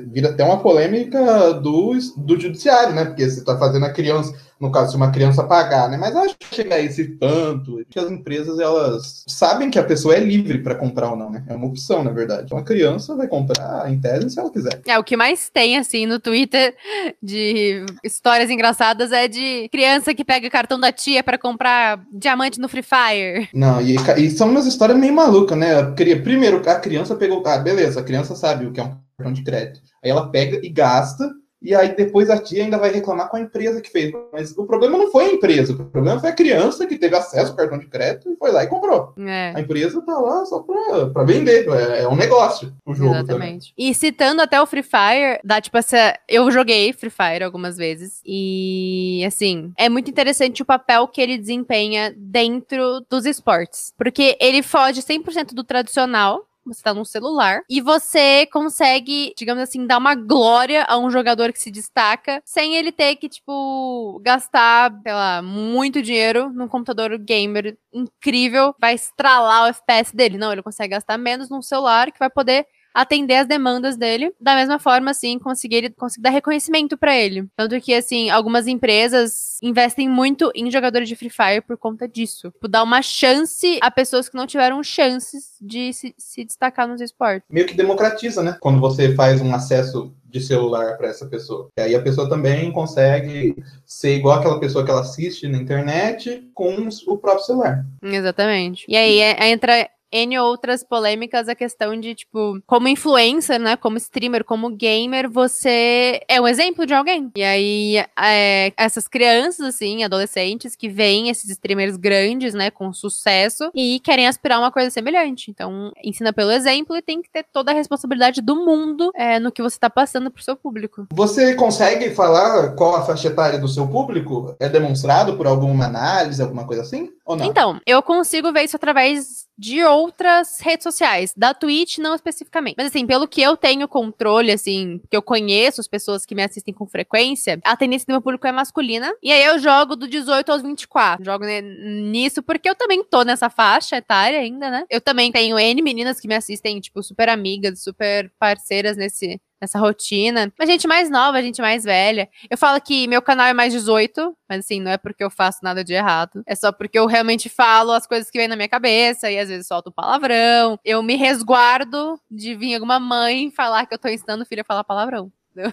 [0.08, 3.06] vira até uma polêmica do, do judiciário, né?
[3.06, 5.96] Porque você está fazendo a criança, no caso, se uma criança pagar, né?
[5.96, 10.14] Mas acho que chega a esse tanto, que as empresas, elas sabem que a pessoa
[10.14, 11.44] é livre para comprar ou não, né?
[11.46, 12.52] É uma opção, na verdade.
[12.52, 14.80] Uma criança vai comprar, em tese, se ela quiser.
[14.86, 16.74] É, o que mais tem, assim, no Twitter
[17.22, 22.58] de histórias engraçadas é de criança que pega o cartão da tia para comprar diamante
[22.58, 23.48] no Free Fire.
[23.52, 25.82] Não, e, e são umas histórias meio malucas, né?
[25.92, 27.42] Primeiro, a criança pegou.
[27.46, 29.80] Ah, beleza, a criança sabe o que é um cartão de crédito.
[30.02, 33.40] Aí ela pega e gasta e aí depois a tia ainda vai reclamar com a
[33.40, 34.12] empresa que fez.
[34.32, 37.50] Mas o problema não foi a empresa, o problema foi a criança que teve acesso
[37.50, 39.14] ao cartão de crédito e foi lá e comprou.
[39.18, 39.52] É.
[39.54, 43.14] A empresa tá lá só pra, pra vender, é, é um negócio o jogo.
[43.14, 43.74] Exatamente.
[43.74, 43.90] Também.
[43.90, 46.18] E citando até o Free Fire, dá tipo essa.
[46.28, 51.38] Eu joguei Free Fire algumas vezes e assim, é muito interessante o papel que ele
[51.38, 53.92] desempenha dentro dos esportes.
[53.96, 59.86] Porque ele foge 100% do tradicional, você tá num celular, e você consegue, digamos assim,
[59.86, 64.92] dar uma glória a um jogador que se destaca, sem ele ter que, tipo, gastar,
[65.02, 70.38] sei lá, muito dinheiro num computador gamer incrível, vai estralar o FPS dele.
[70.38, 72.66] Não, ele consegue gastar menos num celular que vai poder
[72.96, 77.46] atender as demandas dele, da mesma forma, assim, conseguir, conseguir dar reconhecimento para ele.
[77.54, 82.50] Tanto que, assim, algumas empresas investem muito em jogadores de Free Fire por conta disso.
[82.52, 87.02] Tipo, dar uma chance a pessoas que não tiveram chances de se, se destacar nos
[87.02, 87.46] esportes.
[87.50, 88.56] Meio que democratiza, né?
[88.60, 91.68] Quando você faz um acesso de celular para essa pessoa.
[91.78, 96.50] E aí a pessoa também consegue ser igual aquela pessoa que ela assiste na internet
[96.54, 97.84] com o próprio celular.
[98.02, 98.84] Exatamente.
[98.88, 99.88] E aí é, entra
[100.24, 103.76] N outras polêmicas a questão de, tipo, como influencer, né?
[103.76, 107.30] Como streamer, como gamer, você é um exemplo de alguém.
[107.36, 113.70] E aí, é, essas crianças, assim, adolescentes, que veem esses streamers grandes, né, com sucesso
[113.74, 115.50] e querem aspirar uma coisa semelhante.
[115.50, 119.52] Então, ensina pelo exemplo e tem que ter toda a responsabilidade do mundo é, no
[119.52, 121.06] que você tá passando pro seu público.
[121.12, 124.54] Você consegue falar qual a faixa etária do seu público?
[124.58, 127.10] É demonstrado por alguma análise, alguma coisa assim?
[127.24, 127.44] Ou não?
[127.44, 132.76] Então, eu consigo ver isso através de outras redes sociais, da Twitch não especificamente.
[132.78, 136.42] Mas assim, pelo que eu tenho controle, assim, que eu conheço as pessoas que me
[136.42, 139.12] assistem com frequência, a tendência do meu público é masculina.
[139.22, 141.24] E aí eu jogo do 18 aos 24.
[141.24, 144.84] Jogo nisso porque eu também tô nessa faixa etária ainda, né?
[144.88, 149.78] Eu também tenho N meninas que me assistem, tipo, super amigas, super parceiras nesse, nessa
[149.78, 150.52] rotina.
[150.58, 152.28] Mas gente mais nova, gente mais velha.
[152.50, 155.60] Eu falo que meu canal é mais 18, mas assim, não é porque eu faço
[155.62, 156.42] nada de errado.
[156.46, 159.48] É só porque eu realmente falo as coisas que vêm na minha cabeça e às
[159.48, 160.78] vezes solto palavrão.
[160.84, 164.64] Eu me resguardo de vir alguma mãe falar que eu tô ensinando o filho a
[164.64, 165.32] falar palavrão.
[165.52, 165.72] Entendeu?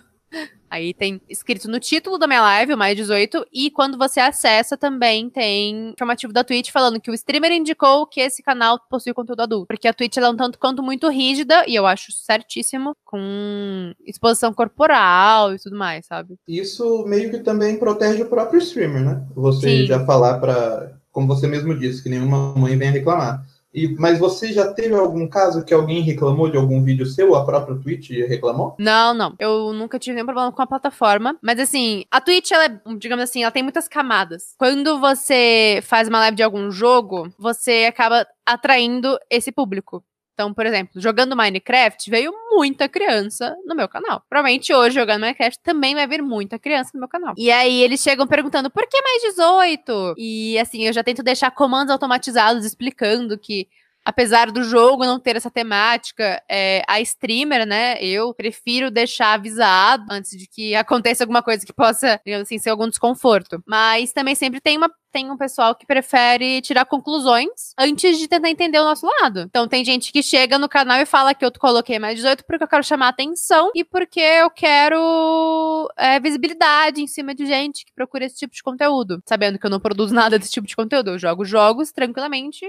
[0.69, 4.75] Aí tem escrito no título da minha live, o mais 18, e quando você acessa
[4.75, 9.41] também tem informativo da Twitch falando que o streamer indicou que esse canal possui conteúdo
[9.41, 9.67] adulto.
[9.67, 14.51] Porque a Twitch é um tanto quanto muito rígida, e eu acho certíssimo, com exposição
[14.51, 16.39] corporal e tudo mais, sabe?
[16.47, 19.23] Isso meio que também protege o próprio streamer, né?
[19.35, 19.85] Você Sim.
[19.85, 23.45] já falar para, como você mesmo disse, que nenhuma mãe venha reclamar.
[23.73, 27.35] E, mas você já teve algum caso que alguém reclamou de algum vídeo seu?
[27.35, 28.75] A própria Twitch reclamou?
[28.77, 29.35] Não, não.
[29.39, 31.37] Eu nunca tive nenhum problema com a plataforma.
[31.41, 34.53] Mas assim, a Twitch, ela é, digamos assim, ela tem muitas camadas.
[34.57, 40.03] Quando você faz uma live de algum jogo, você acaba atraindo esse público.
[40.33, 44.23] Então, por exemplo, jogando Minecraft, veio muita criança no meu canal.
[44.27, 47.35] Provavelmente hoje, jogando Minecraft, também vai vir muita criança no meu canal.
[47.37, 50.15] E aí eles chegam perguntando por que mais 18?
[50.17, 53.67] E assim, eu já tento deixar comandos automatizados explicando que
[54.05, 60.05] apesar do jogo não ter essa temática, é, a streamer, né, eu prefiro deixar avisado
[60.09, 63.63] antes de que aconteça alguma coisa que possa, digamos assim, ser algum desconforto.
[63.65, 68.49] Mas também sempre tem uma tem um pessoal que prefere tirar conclusões antes de tentar
[68.49, 69.41] entender o nosso lado.
[69.41, 72.63] Então tem gente que chega no canal e fala que eu coloquei mais 18 porque
[72.63, 77.93] eu quero chamar atenção e porque eu quero é, visibilidade em cima de gente que
[77.93, 79.21] procura esse tipo de conteúdo.
[79.23, 81.11] Sabendo que eu não produzo nada desse tipo de conteúdo.
[81.11, 82.65] Eu jogo jogos tranquilamente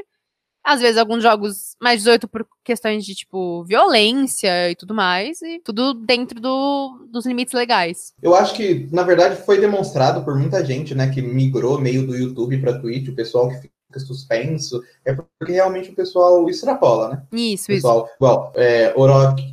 [0.64, 5.42] às vezes, alguns jogos mais 18 por questões de, tipo, violência e tudo mais.
[5.42, 8.14] E tudo dentro do, dos limites legais.
[8.22, 12.16] Eu acho que, na verdade, foi demonstrado por muita gente, né, que migrou meio do
[12.16, 17.22] YouTube para Twitch, o pessoal que suspenso, é porque realmente o pessoal extrapola, né?
[17.32, 18.14] Isso, pessoal, isso.
[18.16, 18.92] Igual, é,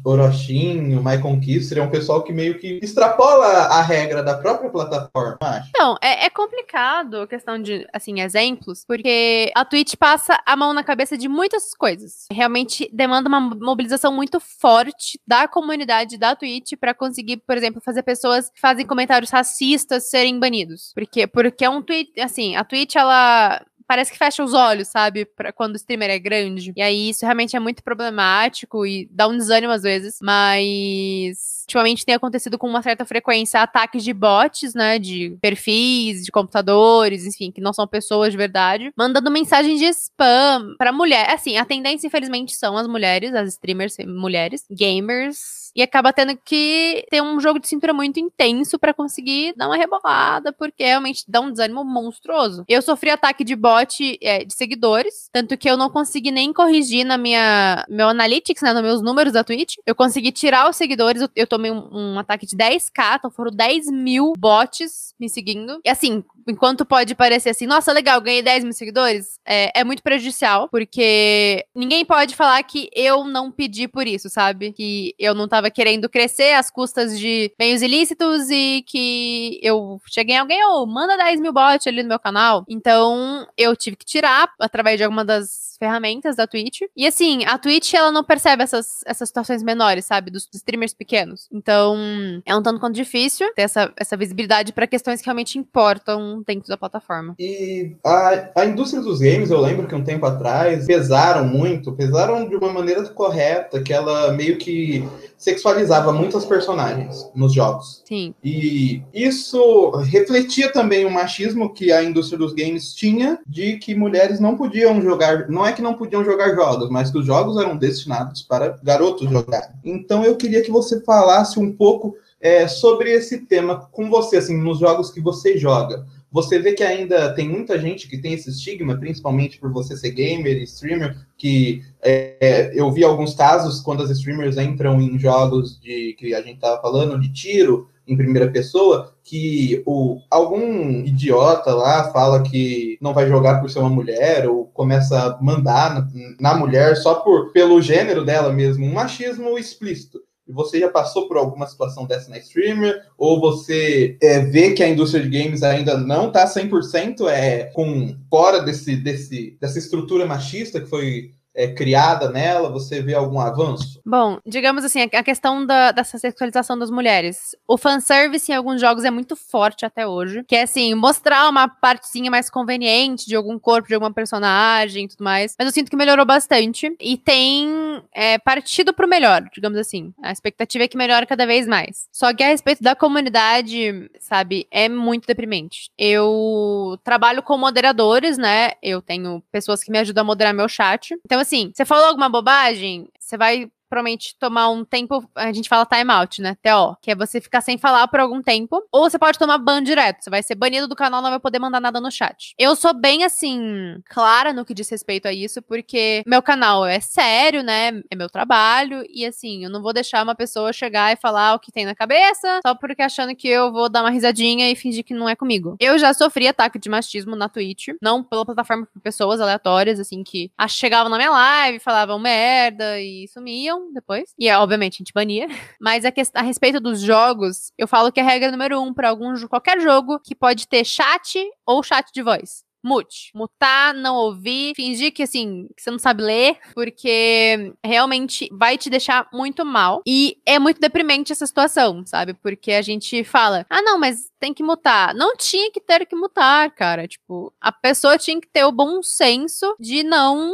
[0.03, 4.69] Orochin, o My Conquistor, é um pessoal que meio que extrapola a regra da própria
[4.69, 5.69] plataforma, acho.
[5.69, 10.73] Então, é, é complicado a questão de, assim, exemplos, porque a Twitch passa a mão
[10.73, 12.25] na cabeça de muitas coisas.
[12.31, 18.03] Realmente demanda uma mobilização muito forte da comunidade da Twitch para conseguir, por exemplo, fazer
[18.03, 20.91] pessoas que fazem comentários racistas serem banidos.
[20.93, 25.25] Porque, porque é um tweet, assim, a Twitch, ela parece que fecha os olhos, sabe?
[25.25, 26.71] Pra quando o streamer é grande.
[26.77, 30.17] E aí isso realmente é muito problemático e dá um desânimo às vezes.
[30.21, 34.99] Mas ultimamente tem acontecido com uma certa frequência ataques de bots, né?
[34.99, 40.75] De perfis, de computadores, enfim, que não são pessoas de verdade, mandando mensagem de spam
[40.77, 41.29] pra mulher.
[41.29, 47.05] Assim, a tendência, infelizmente, são as mulheres, as streamers mulheres, gamers e acaba tendo que
[47.09, 51.39] ter um jogo de cintura muito intenso para conseguir dar uma rebolada, porque realmente dá
[51.39, 52.63] um desânimo monstruoso.
[52.67, 57.05] Eu sofri ataque de bot é, de seguidores, tanto que eu não consegui nem corrigir
[57.05, 59.75] na minha meu analytics, né, nos meus números da Twitch.
[59.85, 63.51] Eu consegui tirar os seguidores, eu, eu tomei um, um, ataque de 10k, então foram
[63.51, 65.81] 10 mil bots me seguindo.
[65.83, 70.01] E assim, enquanto pode parecer assim, nossa, legal, ganhei 10 mil seguidores, é, é muito
[70.01, 74.71] prejudicial, porque ninguém pode falar que eu não pedi por isso, sabe?
[74.71, 80.35] Que eu não tava querendo crescer às custas de meios ilícitos e que eu cheguei
[80.35, 82.63] em alguém, ô, oh, manda 10 mil bots ali no meu canal.
[82.69, 86.81] Então, eu tive que tirar, através de alguma das ferramentas da Twitch.
[86.95, 90.29] E assim, a Twitch, ela não percebe essas, essas situações menores, sabe?
[90.29, 91.47] Dos, streamers pequenos.
[91.51, 91.97] Então,
[92.45, 96.67] é um tanto quanto difícil ter essa, essa visibilidade para questões que realmente importam dentro
[96.67, 97.33] da plataforma.
[97.39, 102.47] E a, a indústria dos games, eu lembro que um tempo atrás, pesaram muito, pesaram
[102.47, 105.03] de uma maneira correta, que ela meio que
[105.35, 108.03] sexualizava muitas personagens nos jogos.
[108.05, 108.35] Sim.
[108.43, 114.39] E isso refletia também o machismo que a indústria dos games tinha de que mulheres
[114.39, 117.77] não podiam jogar, não é que não podiam jogar jogos, mas que os jogos eram
[117.77, 119.73] destinados para garotos jogar.
[119.83, 124.57] Então eu queria que você falasse um pouco é, sobre esse tema com você, assim,
[124.57, 126.05] nos jogos que você joga.
[126.31, 130.11] Você vê que ainda tem muita gente que tem esse estigma, principalmente por você ser
[130.11, 135.77] gamer e streamer, que é, eu vi alguns casos quando as streamers entram em jogos
[135.79, 141.73] de que a gente estava falando, de tiro em primeira pessoa, que o, algum idiota
[141.73, 146.07] lá fala que não vai jogar por ser uma mulher, ou começa a mandar na,
[146.39, 150.19] na mulher só por pelo gênero dela mesmo, um machismo explícito
[150.51, 153.01] você já passou por alguma situação dessa na streamer?
[153.17, 158.15] Ou você é, vê que a indústria de games ainda não está 100% é, com,
[158.29, 162.69] fora desse, desse, dessa estrutura machista que foi é, criada nela?
[162.69, 163.99] Você vê algum avanço?
[164.05, 167.55] Bom, digamos assim, a questão da, dessa sexualização das mulheres.
[167.67, 170.43] O fanservice em alguns jogos é muito forte até hoje.
[170.47, 175.07] Que é assim, mostrar uma partezinha mais conveniente de algum corpo, de alguma personagem e
[175.07, 175.55] tudo mais.
[175.57, 176.95] Mas eu sinto que melhorou bastante.
[176.99, 180.13] E tem é, partido pro melhor, digamos assim.
[180.21, 182.07] A expectativa é que melhore cada vez mais.
[182.11, 185.89] Só que a respeito da comunidade, sabe, é muito deprimente.
[185.97, 188.71] Eu trabalho com moderadores, né?
[188.81, 191.15] Eu tenho pessoas que me ajudam a moderar meu chat.
[191.25, 195.85] Então, assim, você falou alguma bobagem, você vai provavelmente tomar um tempo, a gente fala
[195.85, 196.55] timeout, né?
[196.63, 199.83] TO, que é você ficar sem falar por algum tempo, ou você pode tomar ban
[199.83, 202.55] direto, você vai ser banido do canal, não vai poder mandar nada no chat.
[202.57, 207.01] Eu sou bem assim clara no que diz respeito a isso, porque meu canal é
[207.01, 208.01] sério, né?
[208.09, 211.59] É meu trabalho e assim, eu não vou deixar uma pessoa chegar e falar o
[211.59, 215.03] que tem na cabeça, só porque achando que eu vou dar uma risadinha e fingir
[215.03, 215.75] que não é comigo.
[215.81, 220.23] Eu já sofri ataque de machismo na Twitch, não pela plataforma por pessoas aleatórias assim
[220.23, 224.33] que chegavam na minha live, falavam merda e sumiam depois.
[224.37, 225.47] E, é, obviamente, a gente bania.
[225.79, 229.33] Mas a, a respeito dos jogos, eu falo que a regra número um para algum
[229.47, 233.31] qualquer jogo que pode ter chat ou chat de voz mute.
[233.33, 238.89] Mutar, não ouvir, fingir que assim, que você não sabe ler, porque realmente vai te
[238.89, 240.01] deixar muito mal.
[240.05, 242.33] E é muito deprimente essa situação, sabe?
[242.33, 245.13] Porque a gente fala: "Ah, não, mas tem que mutar".
[245.15, 247.07] Não tinha que ter que mutar, cara.
[247.07, 250.51] Tipo, a pessoa tinha que ter o bom senso de não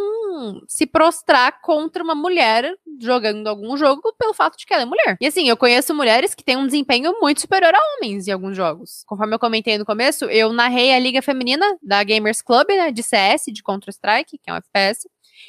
[0.68, 5.18] se prostrar contra uma mulher jogando algum jogo pelo fato de que ela é mulher.
[5.22, 8.56] E assim, eu conheço mulheres que têm um desempenho muito superior a homens em alguns
[8.56, 9.04] jogos.
[9.06, 12.92] Conforme eu comentei no começo, eu narrei a liga feminina da Game Gamers Club, né?
[12.92, 15.08] De CS, de Counter-Strike, que é um FPS.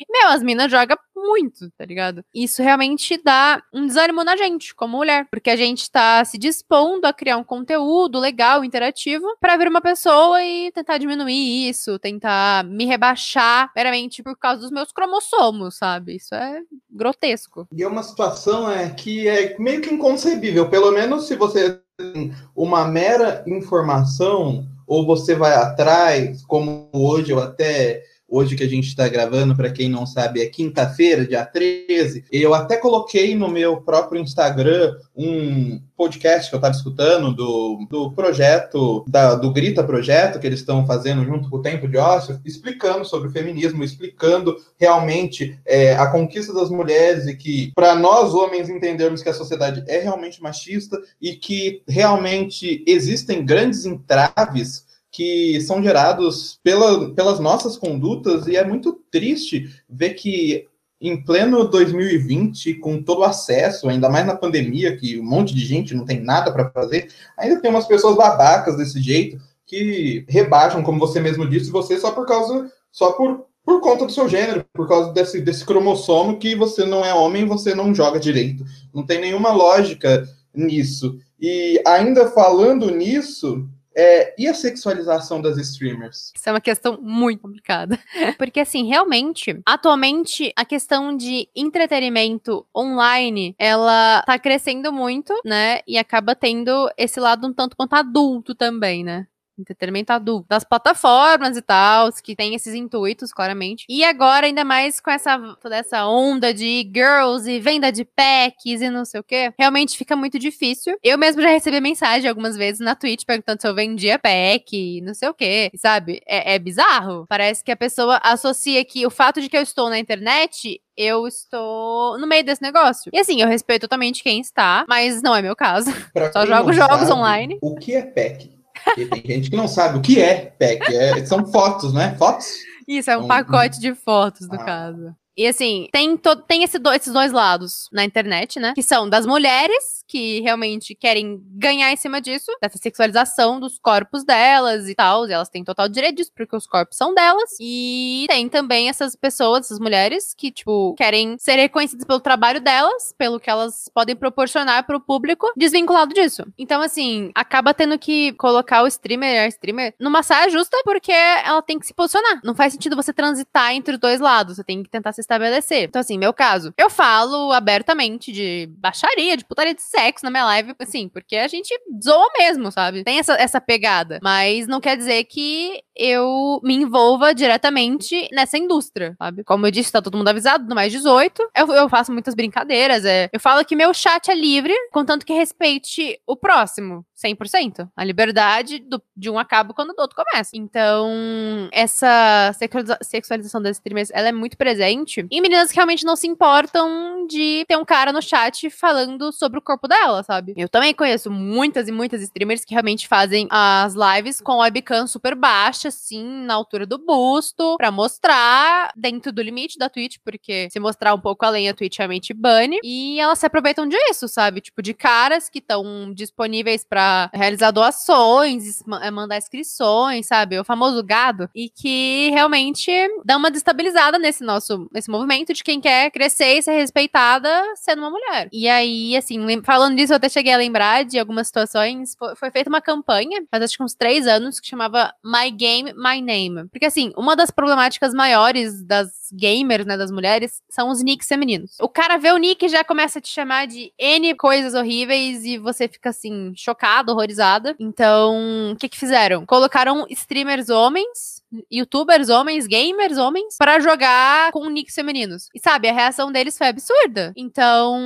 [0.09, 2.23] Meu, as minas jogam muito, tá ligado?
[2.33, 5.27] Isso realmente dá um desânimo na gente, como mulher.
[5.31, 9.81] Porque a gente tá se dispondo a criar um conteúdo legal, interativo, para ver uma
[9.81, 16.17] pessoa e tentar diminuir isso, tentar me rebaixar meramente por causa dos meus cromossomos, sabe?
[16.17, 17.67] Isso é grotesco.
[17.73, 20.69] E é uma situação é, que é meio que inconcebível.
[20.69, 27.39] Pelo menos se você tem uma mera informação ou você vai atrás, como hoje eu
[27.41, 32.25] até hoje que a gente está gravando, para quem não sabe, é quinta-feira, dia 13.
[32.31, 38.13] Eu até coloquei no meu próprio Instagram um podcast que eu estava escutando do, do
[38.13, 42.41] projeto, da, do Grita Projeto, que eles estão fazendo junto com o Tempo de Ócio,
[42.45, 48.33] explicando sobre o feminismo, explicando realmente é, a conquista das mulheres e que, para nós
[48.35, 55.61] homens entendermos que a sociedade é realmente machista e que realmente existem grandes entraves que
[55.63, 60.67] são gerados pela, pelas nossas condutas, e é muito triste ver que
[61.01, 65.65] em pleno 2020, com todo o acesso, ainda mais na pandemia, que um monte de
[65.65, 70.83] gente não tem nada para fazer, ainda tem umas pessoas babacas desse jeito que rebaixam,
[70.83, 74.65] como você mesmo disse, você só por causa, só por, por conta do seu gênero,
[74.73, 78.65] por causa desse, desse cromossomo que você não é homem, você não joga direito.
[78.93, 81.19] Não tem nenhuma lógica nisso.
[81.39, 86.33] E ainda falando nisso, é, e a sexualização das streamers?
[86.35, 87.99] Isso é uma questão muito complicada.
[88.39, 95.81] Porque, assim, realmente, atualmente, a questão de entretenimento online, ela tá crescendo muito, né?
[95.87, 99.27] E acaba tendo esse lado um tanto quanto adulto também, né?
[99.59, 100.47] Entretenimento adulto.
[100.49, 103.85] Das plataformas e tal, que tem esses intuitos, claramente.
[103.89, 108.81] E agora, ainda mais com essa, toda essa onda de girls e venda de packs
[108.81, 110.97] e não sei o quê, realmente fica muito difícil.
[111.03, 115.01] Eu mesmo já recebi mensagem algumas vezes na Twitch perguntando se eu vendia pack e
[115.01, 116.21] não sei o quê, sabe?
[116.27, 117.27] É, é bizarro.
[117.29, 121.29] Parece que a pessoa associa que o fato de que eu estou na internet eu
[121.29, 123.11] estou no meio desse negócio.
[123.15, 125.93] E assim, eu respeito totalmente quem está, mas não é meu caso.
[126.13, 127.59] Pra Só jogo jogos sabe, online.
[127.63, 128.58] O que é pack?
[128.85, 130.95] Porque tem gente que não sabe o que é pack.
[130.95, 132.15] É, são fotos, né?
[132.19, 132.47] Fotos?
[132.87, 134.65] Isso, é um Um- pacote de fotos, no Ah.
[134.65, 135.15] caso.
[135.39, 138.73] E assim, tem, to- tem esse do- esses dois lados na internet, né?
[138.75, 144.25] Que são das mulheres, que realmente querem ganhar em cima disso, dessa sexualização dos corpos
[144.25, 145.29] delas e tal.
[145.29, 147.51] E elas têm total direito disso, porque os corpos são delas.
[147.61, 153.15] E tem também essas pessoas, essas mulheres, que, tipo, querem ser reconhecidas pelo trabalho delas,
[153.17, 156.45] pelo que elas podem proporcionar pro público, desvinculado disso.
[156.59, 161.63] Então, assim, acaba tendo que colocar o streamer, a streamer, numa saia justa, porque ela
[161.63, 162.41] tem que se posicionar.
[162.43, 164.57] Não faz sentido você transitar entre os dois lados.
[164.57, 165.85] Você tem que tentar se estabelecer.
[165.85, 170.45] Então, assim, meu caso, eu falo abertamente de baixaria, de putaria de sexo na minha
[170.47, 171.73] live, assim, porque a gente
[172.03, 173.05] zoa mesmo, sabe?
[173.05, 174.19] Tem essa, essa pegada.
[174.23, 179.43] Mas não quer dizer que eu me envolva diretamente nessa indústria, sabe?
[179.45, 181.51] Como eu disse, tá todo mundo avisado, do mais 18.
[181.57, 183.05] Eu, eu faço muitas brincadeiras.
[183.05, 187.05] É, eu falo que meu chat é livre, contanto que respeite o próximo.
[187.17, 187.89] 100%.
[187.97, 190.51] A liberdade do- de um acaba quando o outro começa.
[190.55, 195.27] Então, essa sexualiza- sexualização das streamers, ela é muito presente.
[195.31, 199.59] E meninas que realmente não se importam de ter um cara no chat falando sobre
[199.59, 200.55] o corpo dela, sabe?
[200.57, 205.35] Eu também conheço muitas e muitas streamers que realmente fazem as lives com webcam super
[205.35, 210.81] baixa, assim, na altura do busto, pra mostrar dentro do limite da Twitch, porque se
[210.81, 212.79] mostrar um pouco além, a Twitch realmente bane.
[212.83, 214.61] E elas se aproveitam disso, sabe?
[214.61, 220.59] Tipo, de caras que estão disponíveis pra realizar doações, eh, mandar inscrições, sabe?
[220.59, 221.49] O famoso gado.
[221.55, 222.91] E que realmente
[223.25, 228.01] dá uma destabilizada nesse nosso nesse movimento de quem quer crescer e ser respeitada sendo
[228.01, 228.49] uma mulher.
[228.53, 232.17] E aí, assim, falando disso, eu até cheguei a lembrar de algumas situações.
[232.37, 236.21] Foi feita uma campanha, faz acho que uns três anos, que chamava My Game, My
[236.21, 236.69] Name.
[236.71, 241.77] Porque, assim, uma das problemáticas maiores das gamers, né, das mulheres, são os nicks femininos.
[241.81, 245.45] O cara vê o nick e já começa a te chamar de N coisas horríveis
[245.45, 247.77] e você fica, assim, chocado, horrorizada.
[247.79, 249.45] Então, o que que fizeram?
[249.45, 251.39] Colocaram streamers homens
[251.71, 255.49] youtubers homens, gamers homens, pra jogar com nicks femininos.
[255.55, 257.33] E sabe, a reação deles foi absurda.
[257.37, 257.99] Então,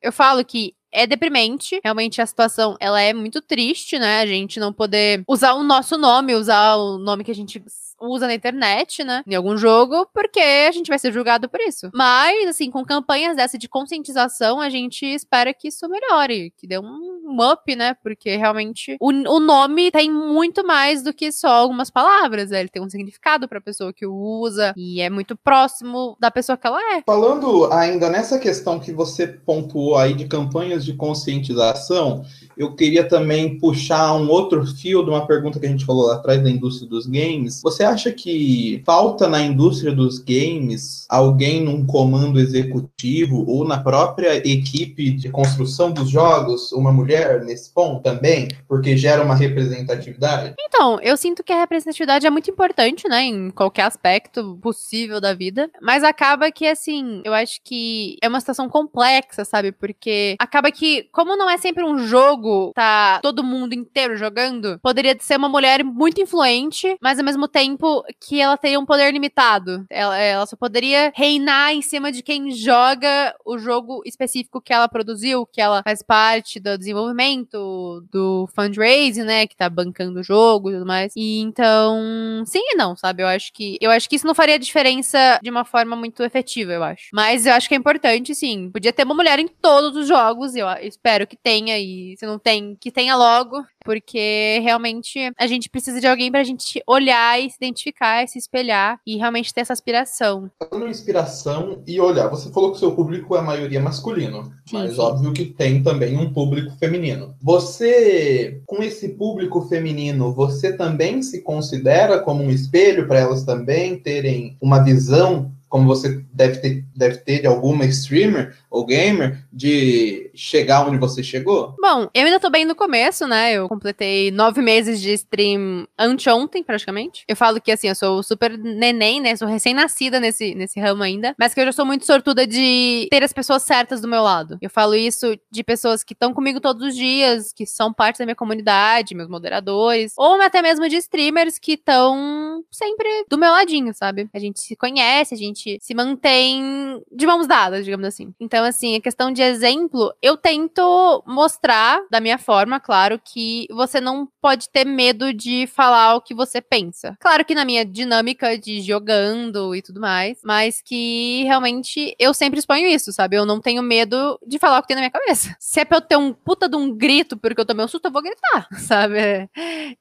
[0.00, 4.20] eu falo que é deprimente, realmente a situação, ela é muito triste, né?
[4.20, 7.62] A gente não poder usar o nosso nome, usar o nome que a gente
[8.00, 9.22] usa na internet, né?
[9.26, 11.90] Em algum jogo, porque a gente vai ser julgado por isso.
[11.94, 16.78] Mas, assim, com campanhas dessa de conscientização, a gente espera que isso melhore, que dê
[16.78, 17.94] um up, né?
[18.02, 22.60] Porque realmente o, o nome tem muito mais do que só algumas palavras, né?
[22.60, 26.56] Ele tem um significado pra pessoa que o usa e é muito próximo da pessoa
[26.56, 27.02] que ela é.
[27.06, 32.24] Falando ainda nessa questão que você pontuou aí de campanhas de conscientização,
[32.58, 36.14] eu queria também puxar um outro fio de uma pergunta que a gente falou lá
[36.14, 37.62] atrás da indústria dos games.
[37.62, 44.36] Você acha que falta na indústria dos games alguém num comando executivo ou na própria
[44.36, 48.48] equipe de construção dos jogos, uma mulher nesse ponto também?
[48.66, 50.54] Porque gera uma representatividade?
[50.58, 55.32] Então, eu sinto que a representatividade é muito importante, né, em qualquer aspecto possível da
[55.32, 60.72] vida, mas acaba que, assim, eu acho que é uma situação complexa, sabe, porque acaba
[60.72, 65.48] que, como não é sempre um jogo, tá todo mundo inteiro jogando, poderia ser uma
[65.48, 69.84] mulher muito influente, mas ao mesmo tempo que ela teria um poder limitado.
[69.90, 74.88] Ela, ela só poderia reinar em cima de quem joga o jogo específico que ela
[74.88, 80.70] produziu, que ela faz parte do desenvolvimento, do fundraising, né, que tá bancando o jogo
[80.70, 81.12] e tudo mais.
[81.16, 83.22] E então, sim e não, sabe?
[83.22, 86.72] Eu acho que eu acho que isso não faria diferença de uma forma muito efetiva,
[86.72, 87.08] eu acho.
[87.12, 88.70] Mas eu acho que é importante, sim.
[88.70, 92.37] Podia ter uma mulher em todos os jogos, eu espero que tenha e se não
[92.38, 97.48] tem, que tenha logo, porque realmente a gente precisa de alguém pra gente olhar e
[97.50, 100.50] se identificar, e se espelhar e realmente ter essa aspiração.
[100.70, 104.76] Falando inspiração e olhar, você falou que o seu público é a maioria masculino, Sim,
[104.76, 105.00] mas sim.
[105.00, 107.34] óbvio que tem também um público feminino.
[107.42, 113.98] Você, com esse público feminino, você também se considera como um espelho para elas também
[113.98, 120.30] terem uma visão como você deve ter, deve ter de alguma streamer ou gamer, de
[120.34, 121.74] chegar onde você chegou?
[121.80, 123.52] Bom, eu ainda tô bem no começo, né?
[123.52, 127.24] Eu completei nove meses de stream anteontem, praticamente.
[127.26, 129.36] Eu falo que, assim, eu sou super neném, né?
[129.36, 131.34] Sou recém-nascida nesse, nesse ramo ainda.
[131.38, 134.58] Mas que eu já sou muito sortuda de ter as pessoas certas do meu lado.
[134.60, 138.24] Eu falo isso de pessoas que estão comigo todos os dias, que são parte da
[138.24, 140.12] minha comunidade, meus moderadores.
[140.16, 144.28] Ou até mesmo de streamers que estão sempre do meu ladinho, sabe?
[144.32, 148.32] A gente se conhece, a gente se mantém de mãos dadas, digamos assim.
[148.40, 154.00] Então, assim, a questão de exemplo, eu tento mostrar da minha forma, claro, que você
[154.00, 157.16] não pode ter medo de falar o que você pensa.
[157.20, 162.58] Claro que na minha dinâmica de jogando e tudo mais, mas que realmente eu sempre
[162.58, 163.36] exponho isso, sabe?
[163.36, 165.54] Eu não tenho medo de falar o que tem na minha cabeça.
[165.60, 168.06] Se é pra eu ter um puta de um grito porque eu tomei um susto,
[168.06, 169.48] eu vou gritar, sabe?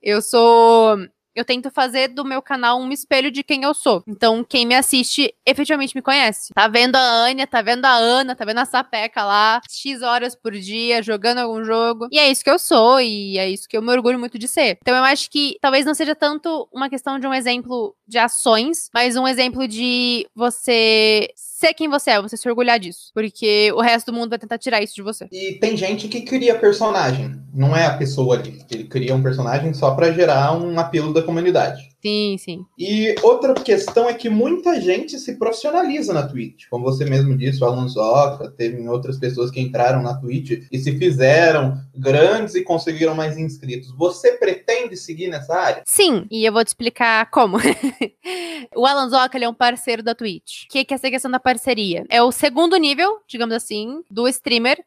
[0.02, 0.98] Eu sou
[1.38, 4.04] eu tento fazer do meu canal um espelho de quem eu sou.
[4.08, 6.52] Então, quem me assiste efetivamente me conhece.
[6.52, 10.36] Tá vendo a Ania, tá vendo a Ana, tá vendo a Sapeca lá, X horas
[10.36, 12.08] por dia, jogando algum jogo.
[12.12, 14.48] E é isso que eu sou, e é isso que eu me orgulho muito de
[14.48, 14.80] ser.
[14.82, 18.90] Então, eu acho que talvez não seja tanto uma questão de um exemplo de ações,
[18.92, 23.10] mas um exemplo de você ser quem você é, você se orgulhar disso.
[23.14, 25.28] Porque o resto do mundo vai tentar tirar isso de você.
[25.32, 28.62] E tem gente que cria personagem, não é a pessoa ali.
[28.70, 31.82] Ele cria um personagem só para gerar um apelo da comunidade.
[32.08, 32.66] Sim, sim.
[32.78, 36.68] E outra questão é que muita gente se profissionaliza na Twitch.
[36.70, 40.80] Como você mesmo disse, o Alan Zoca, teve outras pessoas que entraram na Twitch e
[40.80, 43.92] se fizeram grandes e conseguiram mais inscritos.
[43.98, 45.84] Você pretende seguir nessa área?
[45.86, 47.58] Sim, e eu vou te explicar como.
[48.74, 50.64] o Alan Zoca, ele é um parceiro da Twitch.
[50.64, 52.06] O que é essa questão da parceria?
[52.10, 54.82] É o segundo nível, digamos assim, do streamer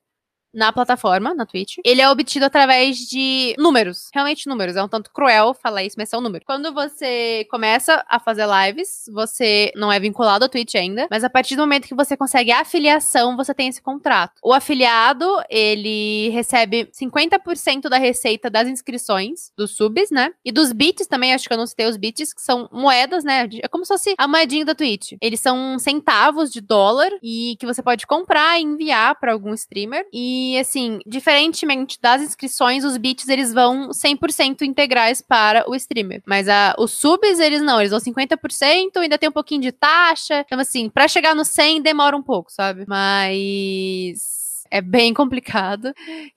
[0.52, 4.08] na plataforma, na Twitch, ele é obtido através de números.
[4.12, 4.76] Realmente números.
[4.76, 6.46] É um tanto cruel falar isso, mas são números.
[6.46, 11.30] Quando você começa a fazer lives, você não é vinculado à Twitch ainda, mas a
[11.30, 14.34] partir do momento que você consegue a afiliação, você tem esse contrato.
[14.42, 20.32] O afiliado, ele recebe 50% da receita das inscrições, dos subs, né?
[20.44, 23.48] E dos bits também, acho que eu não citei os bits, que são moedas, né?
[23.62, 25.12] É como se fosse a moedinha da Twitch.
[25.20, 30.06] Eles são centavos de dólar e que você pode comprar e enviar para algum streamer.
[30.12, 36.22] E e, assim, diferentemente das inscrições, os bits eles vão 100% integrais para o streamer.
[36.24, 40.40] Mas a, os subs, eles não, eles vão 50%, ainda tem um pouquinho de taxa.
[40.46, 42.84] Então, assim, para chegar no 100 demora um pouco, sabe?
[42.88, 44.39] Mas
[44.70, 45.92] é bem complicado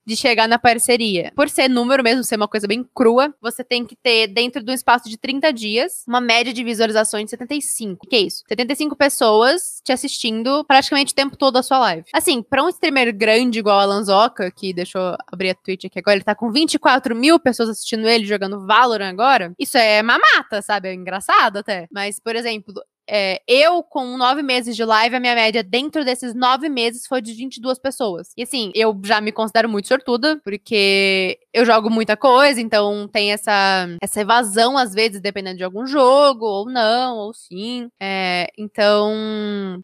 [0.06, 1.32] de chegar na parceria.
[1.36, 4.72] Por ser número mesmo, ser uma coisa bem crua, você tem que ter, dentro de
[4.72, 8.06] um espaço de 30 dias, uma média de visualizações de 75.
[8.06, 8.44] O que é isso?
[8.48, 12.06] 75 pessoas te assistindo praticamente o tempo todo a sua live.
[12.14, 16.16] Assim, pra um streamer grande igual a Lanzoca, que deixou abrir a Twitch aqui agora,
[16.16, 20.90] ele tá com 24 mil pessoas assistindo ele jogando Valorant agora, isso é mamata, sabe?
[20.90, 21.88] É engraçado até.
[21.92, 22.74] Mas, por exemplo,
[23.10, 27.22] é, eu, com nove meses de live, a minha média dentro desses nove meses foi
[27.22, 28.32] de 22 pessoas.
[28.38, 33.32] E assim, eu já me considero muito sortuda, porque eu jogo muita coisa, então tem
[33.32, 37.90] essa, essa evasão, às vezes, dependendo de algum jogo, ou não, ou sim.
[38.02, 39.14] É, então,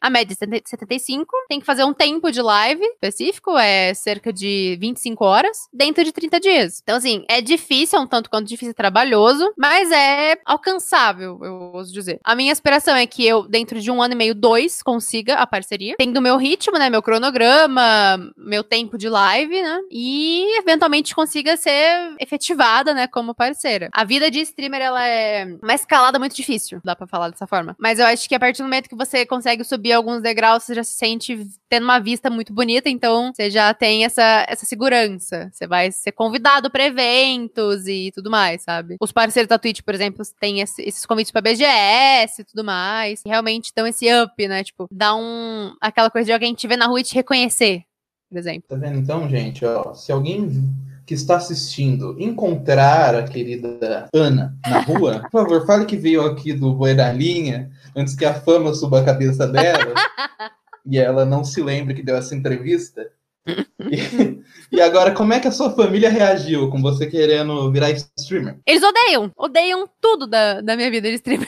[0.01, 1.32] a média é 75.
[1.47, 6.11] Tem que fazer um tempo de live específico, é cerca de 25 horas, dentro de
[6.11, 6.80] 30 dias.
[6.82, 11.53] Então, assim, é difícil, é um tanto quanto difícil e trabalhoso, mas é alcançável, eu
[11.74, 12.20] ouso dizer.
[12.24, 15.47] A minha aspiração é que eu, dentro de um ano e meio, dois, consiga a
[15.47, 15.95] parceria.
[15.97, 16.89] Tendo meu ritmo, né?
[16.89, 19.80] Meu cronograma, meu tempo de live, né?
[19.91, 23.07] E eventualmente consiga ser efetivada, né?
[23.07, 23.89] Como parceira.
[23.91, 27.76] A vida de streamer, ela é uma escalada muito difícil, dá pra falar dessa forma.
[27.80, 30.76] Mas eu acho que a partir do momento que você consegue subir alguns degraus, você
[30.76, 35.49] já se sente tendo uma vista muito bonita, então você já tem essa, essa segurança.
[35.51, 38.97] Você vai ser convidado para eventos e tudo mais, sabe?
[38.99, 43.21] Os parceiros da Twitch, por exemplo, têm esses convites pra BGS e tudo mais mais,
[43.25, 44.63] realmente dão esse up, né?
[44.63, 45.73] Tipo, dá um.
[45.79, 47.83] aquela coisa de alguém te ver na rua e te reconhecer,
[48.29, 48.63] por exemplo.
[48.67, 49.65] Tá vendo então, gente?
[49.65, 50.73] Ó, se alguém
[51.05, 56.53] que está assistindo encontrar a querida Ana na rua, por favor, fale que veio aqui
[56.53, 59.93] do Boi da Linha, antes que a fama suba a cabeça dela
[60.85, 63.09] e ela não se lembre que deu essa entrevista.
[63.79, 67.89] E, e, agora, como é que a sua família reagiu com você querendo virar
[68.19, 68.59] streamer?
[68.67, 71.47] Eles odeiam, odeiam tudo da, da minha vida de streamer.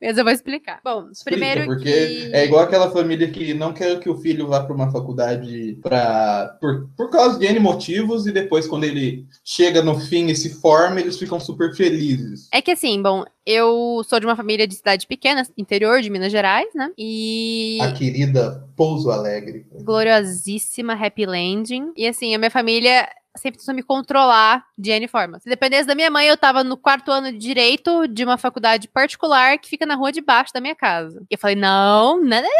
[0.00, 0.80] Mas eu vou explicar.
[0.84, 2.30] Bom, Explica, primeiro porque que...
[2.32, 6.56] é igual aquela família que não quer que o filho vá para uma faculdade pra,
[6.60, 10.60] por, por causa de N motivos e depois quando ele chega no fim e se
[10.60, 12.48] forma, eles ficam super felizes.
[12.52, 16.30] É que assim, bom, eu sou de uma família de cidade pequena, interior de Minas
[16.30, 16.90] Gerais, né?
[16.96, 17.78] E...
[17.80, 19.66] A querida Pouso Alegre.
[19.82, 21.92] Gloriosíssima Happy Landing.
[21.96, 23.08] E assim, a minha família
[23.38, 25.42] sempre tentou me controlar de N formas.
[25.42, 28.88] Se dependesse da minha mãe, eu tava no quarto ano de direito de uma faculdade
[28.88, 31.22] particular que fica na rua de baixo da minha casa.
[31.30, 32.50] E eu falei, não, não, não,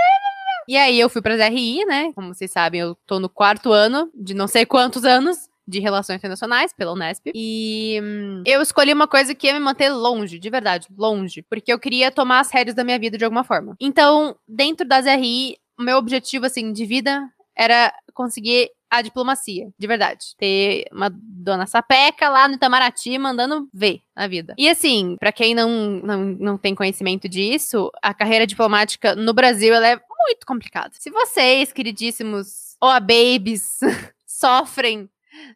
[0.68, 2.12] e aí eu fui para as RI, né?
[2.12, 6.18] Como vocês sabem, eu tô no quarto ano de não sei quantos anos de Relações
[6.18, 7.30] Internacionais pela Unesp.
[7.34, 11.72] E hum, eu escolhi uma coisa que ia me manter longe, de verdade, longe, porque
[11.72, 13.76] eu queria tomar as rédeas da minha vida de alguma forma.
[13.80, 17.26] Então, dentro das RI, o meu objetivo assim de vida
[17.56, 20.34] era conseguir a diplomacia, de verdade.
[20.36, 24.54] Ter uma dona sapeca lá no Itamaraty mandando ver a vida.
[24.58, 25.68] E assim, para quem não,
[26.02, 30.90] não, não tem conhecimento disso, a carreira diplomática no Brasil ela é muito complicada.
[30.98, 33.78] Se vocês, queridíssimos OABabies,
[34.26, 35.08] sofrem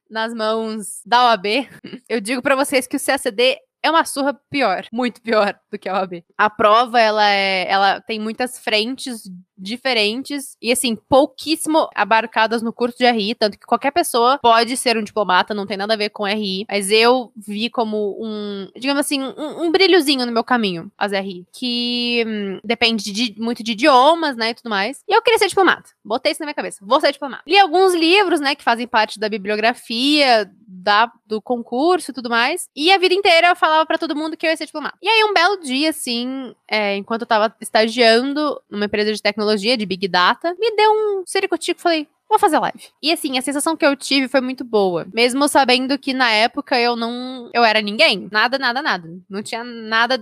[0.09, 1.69] nas mãos da OAB,
[2.09, 5.89] eu digo para vocês que o CACD é uma surra pior, muito pior do que
[5.89, 6.25] a OAB.
[6.39, 9.23] A prova, ela é, ela tem muitas frentes
[9.63, 14.97] diferentes e, assim, pouquíssimo abarcadas no curso de RI, tanto que qualquer pessoa pode ser
[14.97, 19.01] um diplomata, não tem nada a ver com RI, mas eu vi como um, digamos
[19.01, 23.73] assim, um, um brilhozinho no meu caminho, as RI, que hum, depende de, muito de
[23.73, 25.03] idiomas, né, e tudo mais.
[25.09, 25.91] E eu queria ser diplomata.
[26.05, 26.85] Botei isso na minha cabeça.
[26.85, 27.43] Vou ser diplomata.
[27.47, 32.69] Li alguns livros, né, que fazem parte da bibliografia da, do concurso e tudo mais.
[32.75, 34.97] E a vida inteira eu falava para todo mundo que eu ia ser diplomata.
[35.03, 39.52] E aí, um belo dia, assim, é, enquanto eu tava estagiando numa empresa de tecnologia,
[39.53, 42.89] tecnologia, de Big Data, me deu um sericotico, falei, vou fazer live.
[43.03, 45.07] E assim, a sensação que eu tive foi muito boa.
[45.13, 47.51] Mesmo sabendo que na época eu não.
[47.53, 48.29] Eu era ninguém.
[48.31, 49.09] Nada, nada, nada.
[49.29, 50.19] Não tinha nada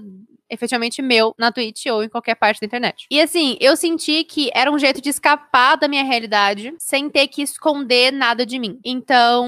[0.51, 3.07] efetivamente meu na Twitch ou em qualquer parte da internet.
[3.11, 7.29] E assim, eu senti que era um jeito de escapar da minha realidade sem ter
[7.29, 8.79] que esconder nada de mim.
[8.85, 9.47] Então,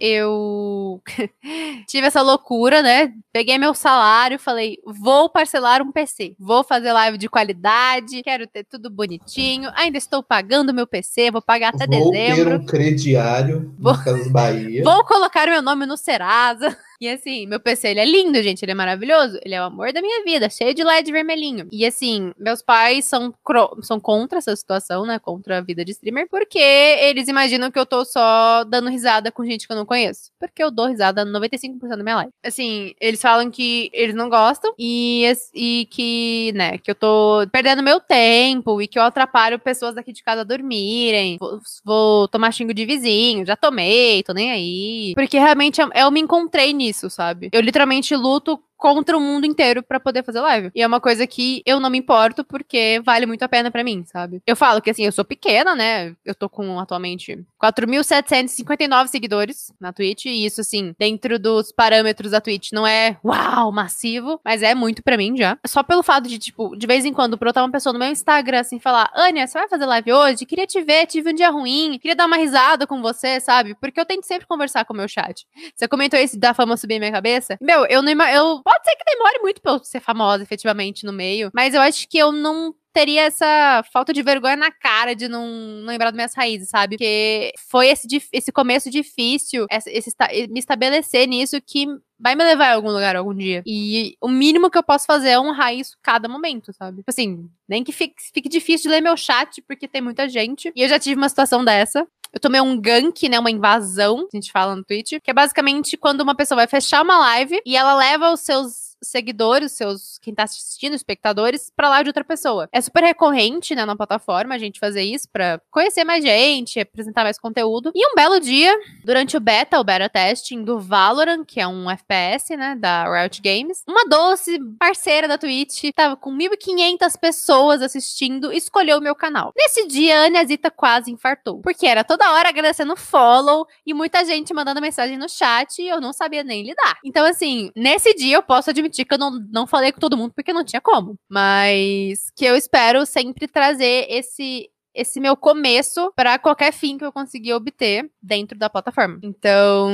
[0.00, 1.02] eu
[1.86, 3.12] tive essa loucura, né?
[3.32, 8.64] Peguei meu salário, falei, vou parcelar um PC, vou fazer live de qualidade, quero ter
[8.64, 12.50] tudo bonitinho, ainda estou pagando meu PC, vou pagar até vou dezembro.
[12.50, 13.94] Vou ter um crediário vou...
[13.94, 14.82] Casas Bahia.
[14.84, 16.76] vou colocar meu nome no Serasa.
[17.02, 18.64] E assim, meu PC, ele é lindo, gente.
[18.64, 19.36] Ele é maravilhoso.
[19.44, 21.66] Ele é o amor da minha vida, cheio de LED vermelhinho.
[21.72, 23.34] E assim, meus pais são,
[23.80, 25.18] são contra essa situação, né?
[25.18, 29.44] Contra a vida de streamer, porque eles imaginam que eu tô só dando risada com
[29.44, 30.30] gente que eu não conheço.
[30.38, 32.30] Porque eu dou risada 95% da minha live.
[32.40, 37.82] Assim, eles falam que eles não gostam e, e que, né, que eu tô perdendo
[37.82, 41.36] meu tempo e que eu atrapalho pessoas daqui de casa a dormirem.
[41.40, 45.12] Vou, vou tomar xingo de vizinho, já tomei, tô nem aí.
[45.16, 47.48] Porque realmente eu, eu me encontrei nisso isso, sabe?
[47.52, 50.72] Eu literalmente luto contra o mundo inteiro para poder fazer live.
[50.74, 53.84] E é uma coisa que eu não me importo porque vale muito a pena para
[53.84, 54.42] mim, sabe?
[54.44, 56.16] Eu falo que assim, eu sou pequena, né?
[56.24, 62.40] Eu tô com atualmente 4.759 seguidores na Twitch e isso assim, dentro dos parâmetros da
[62.40, 65.56] Twitch não é uau, massivo, mas é muito para mim já.
[65.64, 68.58] Só pelo fato de tipo, de vez em quando brotar uma pessoa no meu Instagram
[68.58, 70.44] assim falar: "Ania, você vai fazer live hoje?
[70.44, 73.76] Queria te ver, tive um dia ruim, queria dar uma risada com você, sabe?
[73.76, 75.46] Porque eu tento sempre conversar com o meu chat.
[75.76, 77.56] Você comentou esse da fama subir minha cabeça?
[77.60, 81.12] Meu, eu não eu Pode ser que demore muito pra eu ser famosa, efetivamente, no
[81.12, 81.50] meio.
[81.52, 85.46] Mas eu acho que eu não teria essa falta de vergonha na cara de não,
[85.84, 86.96] lembrar das minhas raízes, sabe?
[86.96, 90.10] Porque foi esse, esse começo difícil, esse, esse,
[90.48, 91.86] me estabelecer nisso que
[92.18, 93.62] vai me levar a algum lugar algum dia.
[93.66, 96.98] E o mínimo que eu posso fazer é honrar isso cada momento, sabe?
[96.98, 100.72] Tipo assim, nem que fique, fique difícil de ler meu chat, porque tem muita gente.
[100.74, 102.06] E eu já tive uma situação dessa.
[102.32, 103.38] Eu tomei um gank, né?
[103.38, 107.02] Uma invasão, a gente fala no Twitch, que é basicamente quando uma pessoa vai fechar
[107.02, 112.02] uma live e ela leva os seus seguidores, seus quem tá assistindo, espectadores, pra lá
[112.02, 112.68] de outra pessoa.
[112.72, 117.24] É super recorrente, né, na plataforma, a gente fazer isso pra conhecer mais gente, apresentar
[117.24, 117.90] mais conteúdo.
[117.94, 118.72] E um belo dia,
[119.04, 123.40] durante o beta, o beta testing do Valorant, que é um FPS, né, da Riot
[123.42, 129.52] Games, uma doce parceira da Twitch, tava com 1.500 pessoas assistindo, escolheu o meu canal.
[129.56, 134.24] Nesse dia, a Ania Zita quase infartou, porque era toda hora agradecendo follow e muita
[134.24, 136.98] gente mandando mensagem no chat e eu não sabia nem lidar.
[137.04, 140.32] Então, assim, nesse dia eu posso admitir que eu não, não falei com todo mundo
[140.34, 141.16] porque não tinha como.
[141.28, 147.12] Mas que eu espero sempre trazer esse esse meu começo para qualquer fim que eu
[147.12, 149.18] conseguir obter dentro da plataforma.
[149.22, 149.90] Então,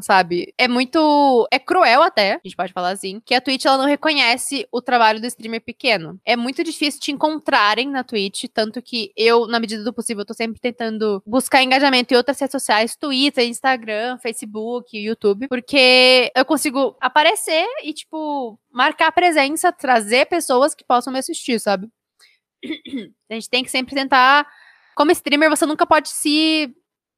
[0.00, 3.78] sabe, é muito é cruel até, a gente pode falar assim, que a Twitch ela
[3.78, 6.20] não reconhece o trabalho do streamer pequeno.
[6.24, 10.34] É muito difícil te encontrarem na Twitch, tanto que eu, na medida do possível, tô
[10.34, 16.96] sempre tentando buscar engajamento em outras redes sociais, Twitter, Instagram, Facebook, YouTube, porque eu consigo
[17.00, 21.88] aparecer e tipo marcar presença, trazer pessoas que possam me assistir, sabe?
[23.30, 24.46] A gente tem que sempre tentar.
[24.94, 26.74] Como streamer, você nunca pode se,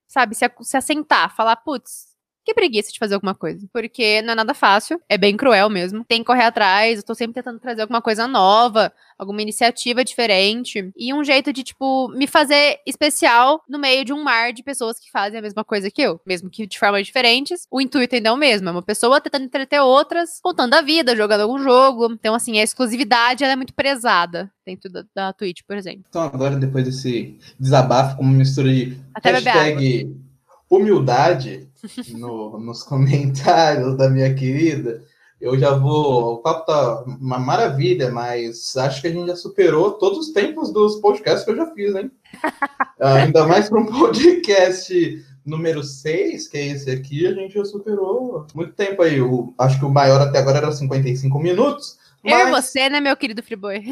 [0.09, 2.07] sabe, se, se assentar, falar, putz,
[2.49, 3.68] que preguiça de fazer alguma coisa.
[3.72, 6.05] Porque não é nada fácil, é bem cruel mesmo.
[6.05, 10.90] Tem que correr atrás, eu tô sempre tentando trazer alguma coisa nova, alguma iniciativa diferente.
[10.96, 14.99] E um jeito de, tipo, me fazer especial no meio de um mar de pessoas
[14.99, 16.20] que fazem a mesma coisa que eu.
[16.26, 18.68] Mesmo que de formas diferentes, o intuito ainda é o mesmo.
[18.68, 22.11] É uma pessoa tentando entreter outras, contando a vida, jogando algum jogo.
[22.12, 26.05] Então, assim, a exclusividade ela é muito prezada dentro da, da Twitch, por exemplo.
[26.09, 30.27] Então, agora, depois desse desabafo com uma mistura de Até hashtag
[30.70, 31.68] humildade
[32.14, 35.02] no, nos comentários da minha querida,
[35.40, 36.34] eu já vou.
[36.34, 40.72] O papo tá uma maravilha, mas acho que a gente já superou todos os tempos
[40.72, 42.10] dos podcasts que eu já fiz, hein?
[43.00, 48.46] Ainda mais para um podcast número 6, que é esse aqui, a gente já superou
[48.54, 49.20] muito tempo aí.
[49.20, 51.98] O, acho que o maior até agora era 55 minutos.
[52.22, 52.32] Mas...
[52.32, 53.82] Eu e você, né, meu querido Friboi?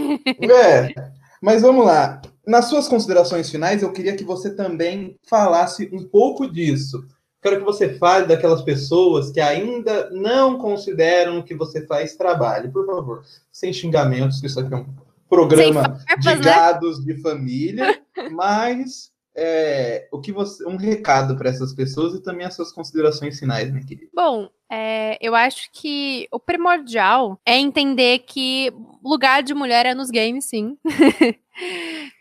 [0.43, 0.95] é.
[1.43, 2.21] Mas vamos lá.
[2.47, 7.05] Nas suas considerações finais, eu queria que você também falasse um pouco disso.
[7.43, 12.73] Quero que você fale daquelas pessoas que ainda não consideram que você faz trabalho.
[12.73, 13.23] Por favor,
[13.53, 14.87] sem xingamentos, que isso aqui é um
[15.29, 16.41] programa de né?
[16.41, 18.01] gados de família,
[18.33, 23.39] mas é, o que você, um recado para essas pessoas e também as suas considerações
[23.39, 24.11] finais, minha querida.
[24.15, 28.73] Bom, é, eu acho que o primordial é entender que
[29.05, 30.79] lugar de mulher é nos games, sim.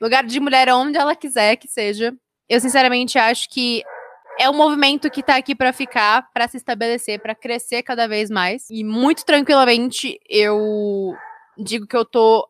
[0.02, 2.14] lugar de mulher onde ela quiser que seja.
[2.50, 3.82] Eu sinceramente acho que
[4.38, 8.30] é um movimento que tá aqui para ficar, para se estabelecer, para crescer cada vez
[8.30, 8.70] mais.
[8.70, 11.16] E muito tranquilamente eu
[11.58, 12.48] digo que eu tô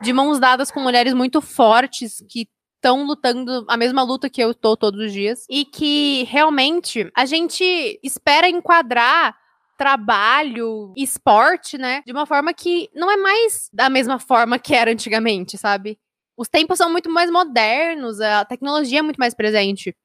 [0.00, 2.48] de mãos dadas com mulheres muito fortes que
[2.84, 7.24] estão lutando a mesma luta que eu tô todos os dias e que realmente a
[7.24, 9.34] gente espera enquadrar
[9.78, 14.92] trabalho, esporte, né, de uma forma que não é mais da mesma forma que era
[14.92, 15.98] antigamente, sabe?
[16.36, 19.96] Os tempos são muito mais modernos, a tecnologia é muito mais presente.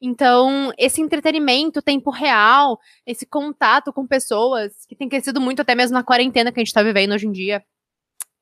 [0.00, 5.94] Então, esse entretenimento, tempo real, esse contato com pessoas, que tem crescido muito até mesmo
[5.94, 7.64] na quarentena que a gente tá vivendo hoje em dia.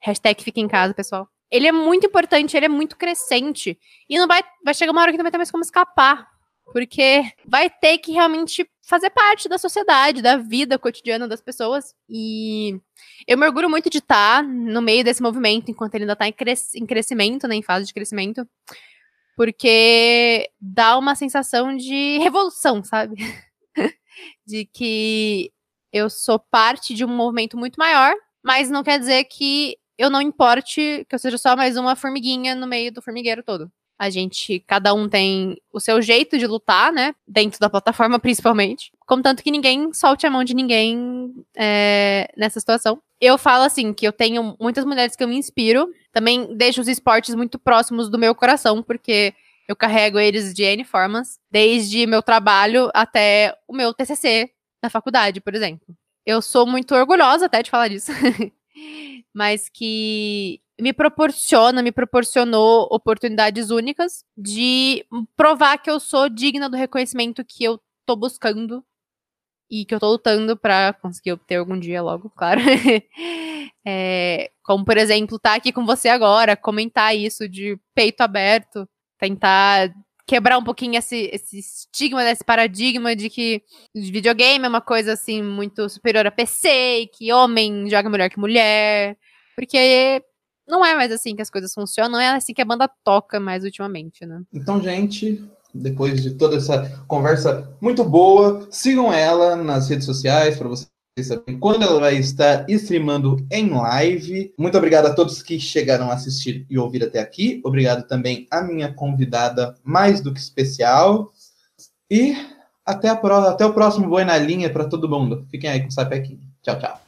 [0.01, 1.29] Hashtag fica em casa, pessoal.
[1.51, 3.79] Ele é muito importante, ele é muito crescente.
[4.09, 6.29] E não vai, vai chegar uma hora que não vai ter mais como escapar.
[6.73, 11.95] Porque vai ter que realmente fazer parte da sociedade, da vida cotidiana das pessoas.
[12.09, 12.81] E
[13.27, 16.33] eu me orgulho muito de estar no meio desse movimento, enquanto ele ainda está em,
[16.33, 18.47] cres em crescimento, né, em fase de crescimento
[19.37, 23.17] porque dá uma sensação de revolução, sabe?
[24.47, 25.53] de que
[25.93, 30.21] eu sou parte de um movimento muito maior, mas não quer dizer que eu não
[30.21, 33.71] importe que eu seja só mais uma formiguinha no meio do formigueiro todo.
[33.99, 37.15] A gente, cada um tem o seu jeito de lutar, né?
[37.27, 38.93] Dentro da plataforma, principalmente.
[39.07, 43.01] Contanto que ninguém solte a mão de ninguém é, nessa situação.
[43.19, 45.89] Eu falo assim, que eu tenho muitas mulheres que eu me inspiro.
[46.13, 49.33] Também deixo os esportes muito próximos do meu coração, porque
[49.67, 54.51] eu carrego eles de N formas, desde meu trabalho até o meu TCC
[54.83, 55.87] na faculdade, por exemplo.
[56.25, 58.13] Eu sou muito orgulhosa até de falar disso.
[59.37, 65.05] Mas que me proporciona, me proporcionou oportunidades únicas de
[65.37, 68.83] provar que eu sou digna do reconhecimento que eu tô buscando
[69.71, 72.61] e que eu tô lutando para conseguir obter algum dia logo, claro.
[73.85, 78.89] é, como, por exemplo, estar tá aqui com você agora, comentar isso de peito aberto,
[79.19, 79.93] tentar
[80.27, 83.63] quebrar um pouquinho esse, esse estigma, esse paradigma de que
[83.95, 88.39] videogame é uma coisa assim muito superior a PC e que homem joga melhor que
[88.39, 89.17] mulher.
[89.57, 90.23] Porque
[90.69, 93.41] não é mais assim que as coisas funcionam, não é assim que a banda toca
[93.41, 94.43] mais ultimamente, né?
[94.53, 95.43] Então, gente,
[95.75, 100.89] depois de toda essa conversa muito boa, sigam ela nas redes sociais para vocês
[101.23, 104.53] saberem quando ela vai estar streamando em live.
[104.59, 107.61] Muito obrigado a todos que chegaram a assistir e ouvir até aqui.
[107.65, 111.33] Obrigado também à minha convidada mais do que especial.
[112.11, 112.37] E
[112.85, 113.15] até, a,
[113.49, 115.47] até o próximo Boi na Linha para todo mundo.
[115.51, 116.41] Fiquem aí com o Sapequinho.
[116.63, 117.01] Tchau, tchau.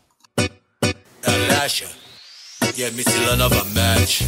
[2.79, 4.25] Yeah, Missila novamente.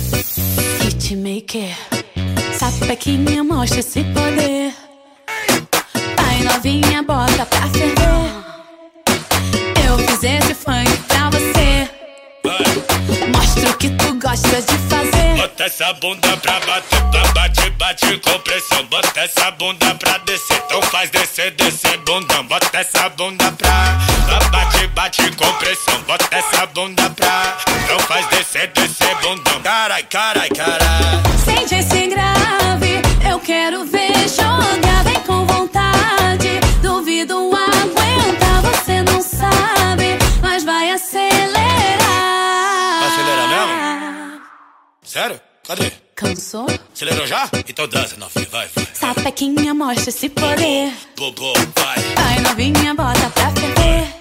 [0.82, 1.72] Hitmaker,
[2.58, 4.74] sapequinha, mostra esse poder.
[6.16, 8.10] Pai novinha, bota pra ferver.
[9.86, 11.88] Eu fiz esse funk pra você.
[13.32, 15.36] Mostra o que tu gosta de fazer.
[15.36, 18.84] Bota essa bunda pra bater, pra bate, bate com pressão.
[18.86, 22.44] Bota essa bunda pra descer, então faz descer, descer bundão.
[22.48, 23.96] Bota essa bunda pra,
[24.26, 26.02] pra bate, bate com pressão.
[26.02, 27.56] Bota essa bunda pra,
[27.92, 29.60] então faz descer, descer bundão.
[29.62, 31.22] Carai, carai, carai.
[31.44, 35.02] Sente esse grave, eu quero ver jogar.
[35.02, 38.62] Vem com vontade, duvido aguentar.
[38.62, 41.98] Você não sabe, mas vai acelerar.
[43.00, 44.42] Vai acelerar mesmo?
[45.02, 45.40] Sério?
[45.66, 45.92] Cadê?
[46.22, 46.66] Dançou?
[46.94, 47.48] Acelerou já?
[47.68, 48.86] Então dança, novinha, vai, vai.
[48.94, 50.92] Sapequinha, mostra esse poder.
[51.16, 51.98] Bobo, vai.
[52.14, 54.14] Vai, novinha, bota pra ferver.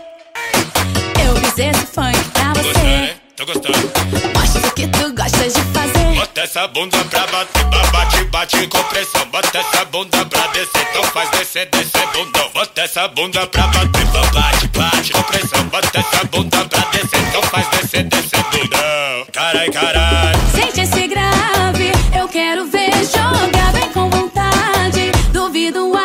[1.23, 2.79] Eu fiz esse funk pra você.
[2.79, 3.28] né?
[3.39, 3.91] Tô gostando.
[4.35, 6.13] Mostra o que tu gostas de fazer.
[6.13, 9.25] Bota essa bunda pra bater, ba- bate, bate com pressão.
[9.31, 12.49] Bota essa bunda pra descer, então faz descer, descer bundão.
[12.53, 15.63] Bota essa bunda pra bater, ba- bate, bate com pressão.
[15.69, 19.25] Bota essa bunda pra descer, então faz descer, descer bundão.
[19.31, 20.33] Carai, carai.
[20.53, 25.11] Sente esse grave, eu quero ver jogar bem com vontade.
[25.31, 25.95] Duvido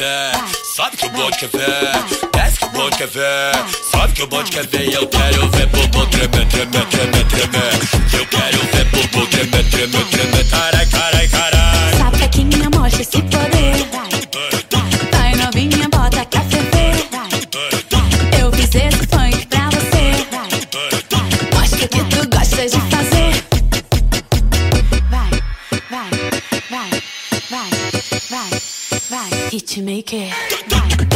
[0.00, 0.32] ver,
[0.74, 3.52] sabe que o bonde quer ver, desce que o bonde quer ver,
[3.92, 4.92] sabe que o bonde quer ver.
[4.94, 8.18] Eu quero ver popô tremer, tremer, tremer, tremer.
[8.18, 10.50] Eu quero ver popô tremer, tremer, tremer.
[10.50, 11.96] Carai, carai, carai.
[11.98, 14.69] Sabe que minha mostra se poder.
[29.50, 31.09] Did you, make it.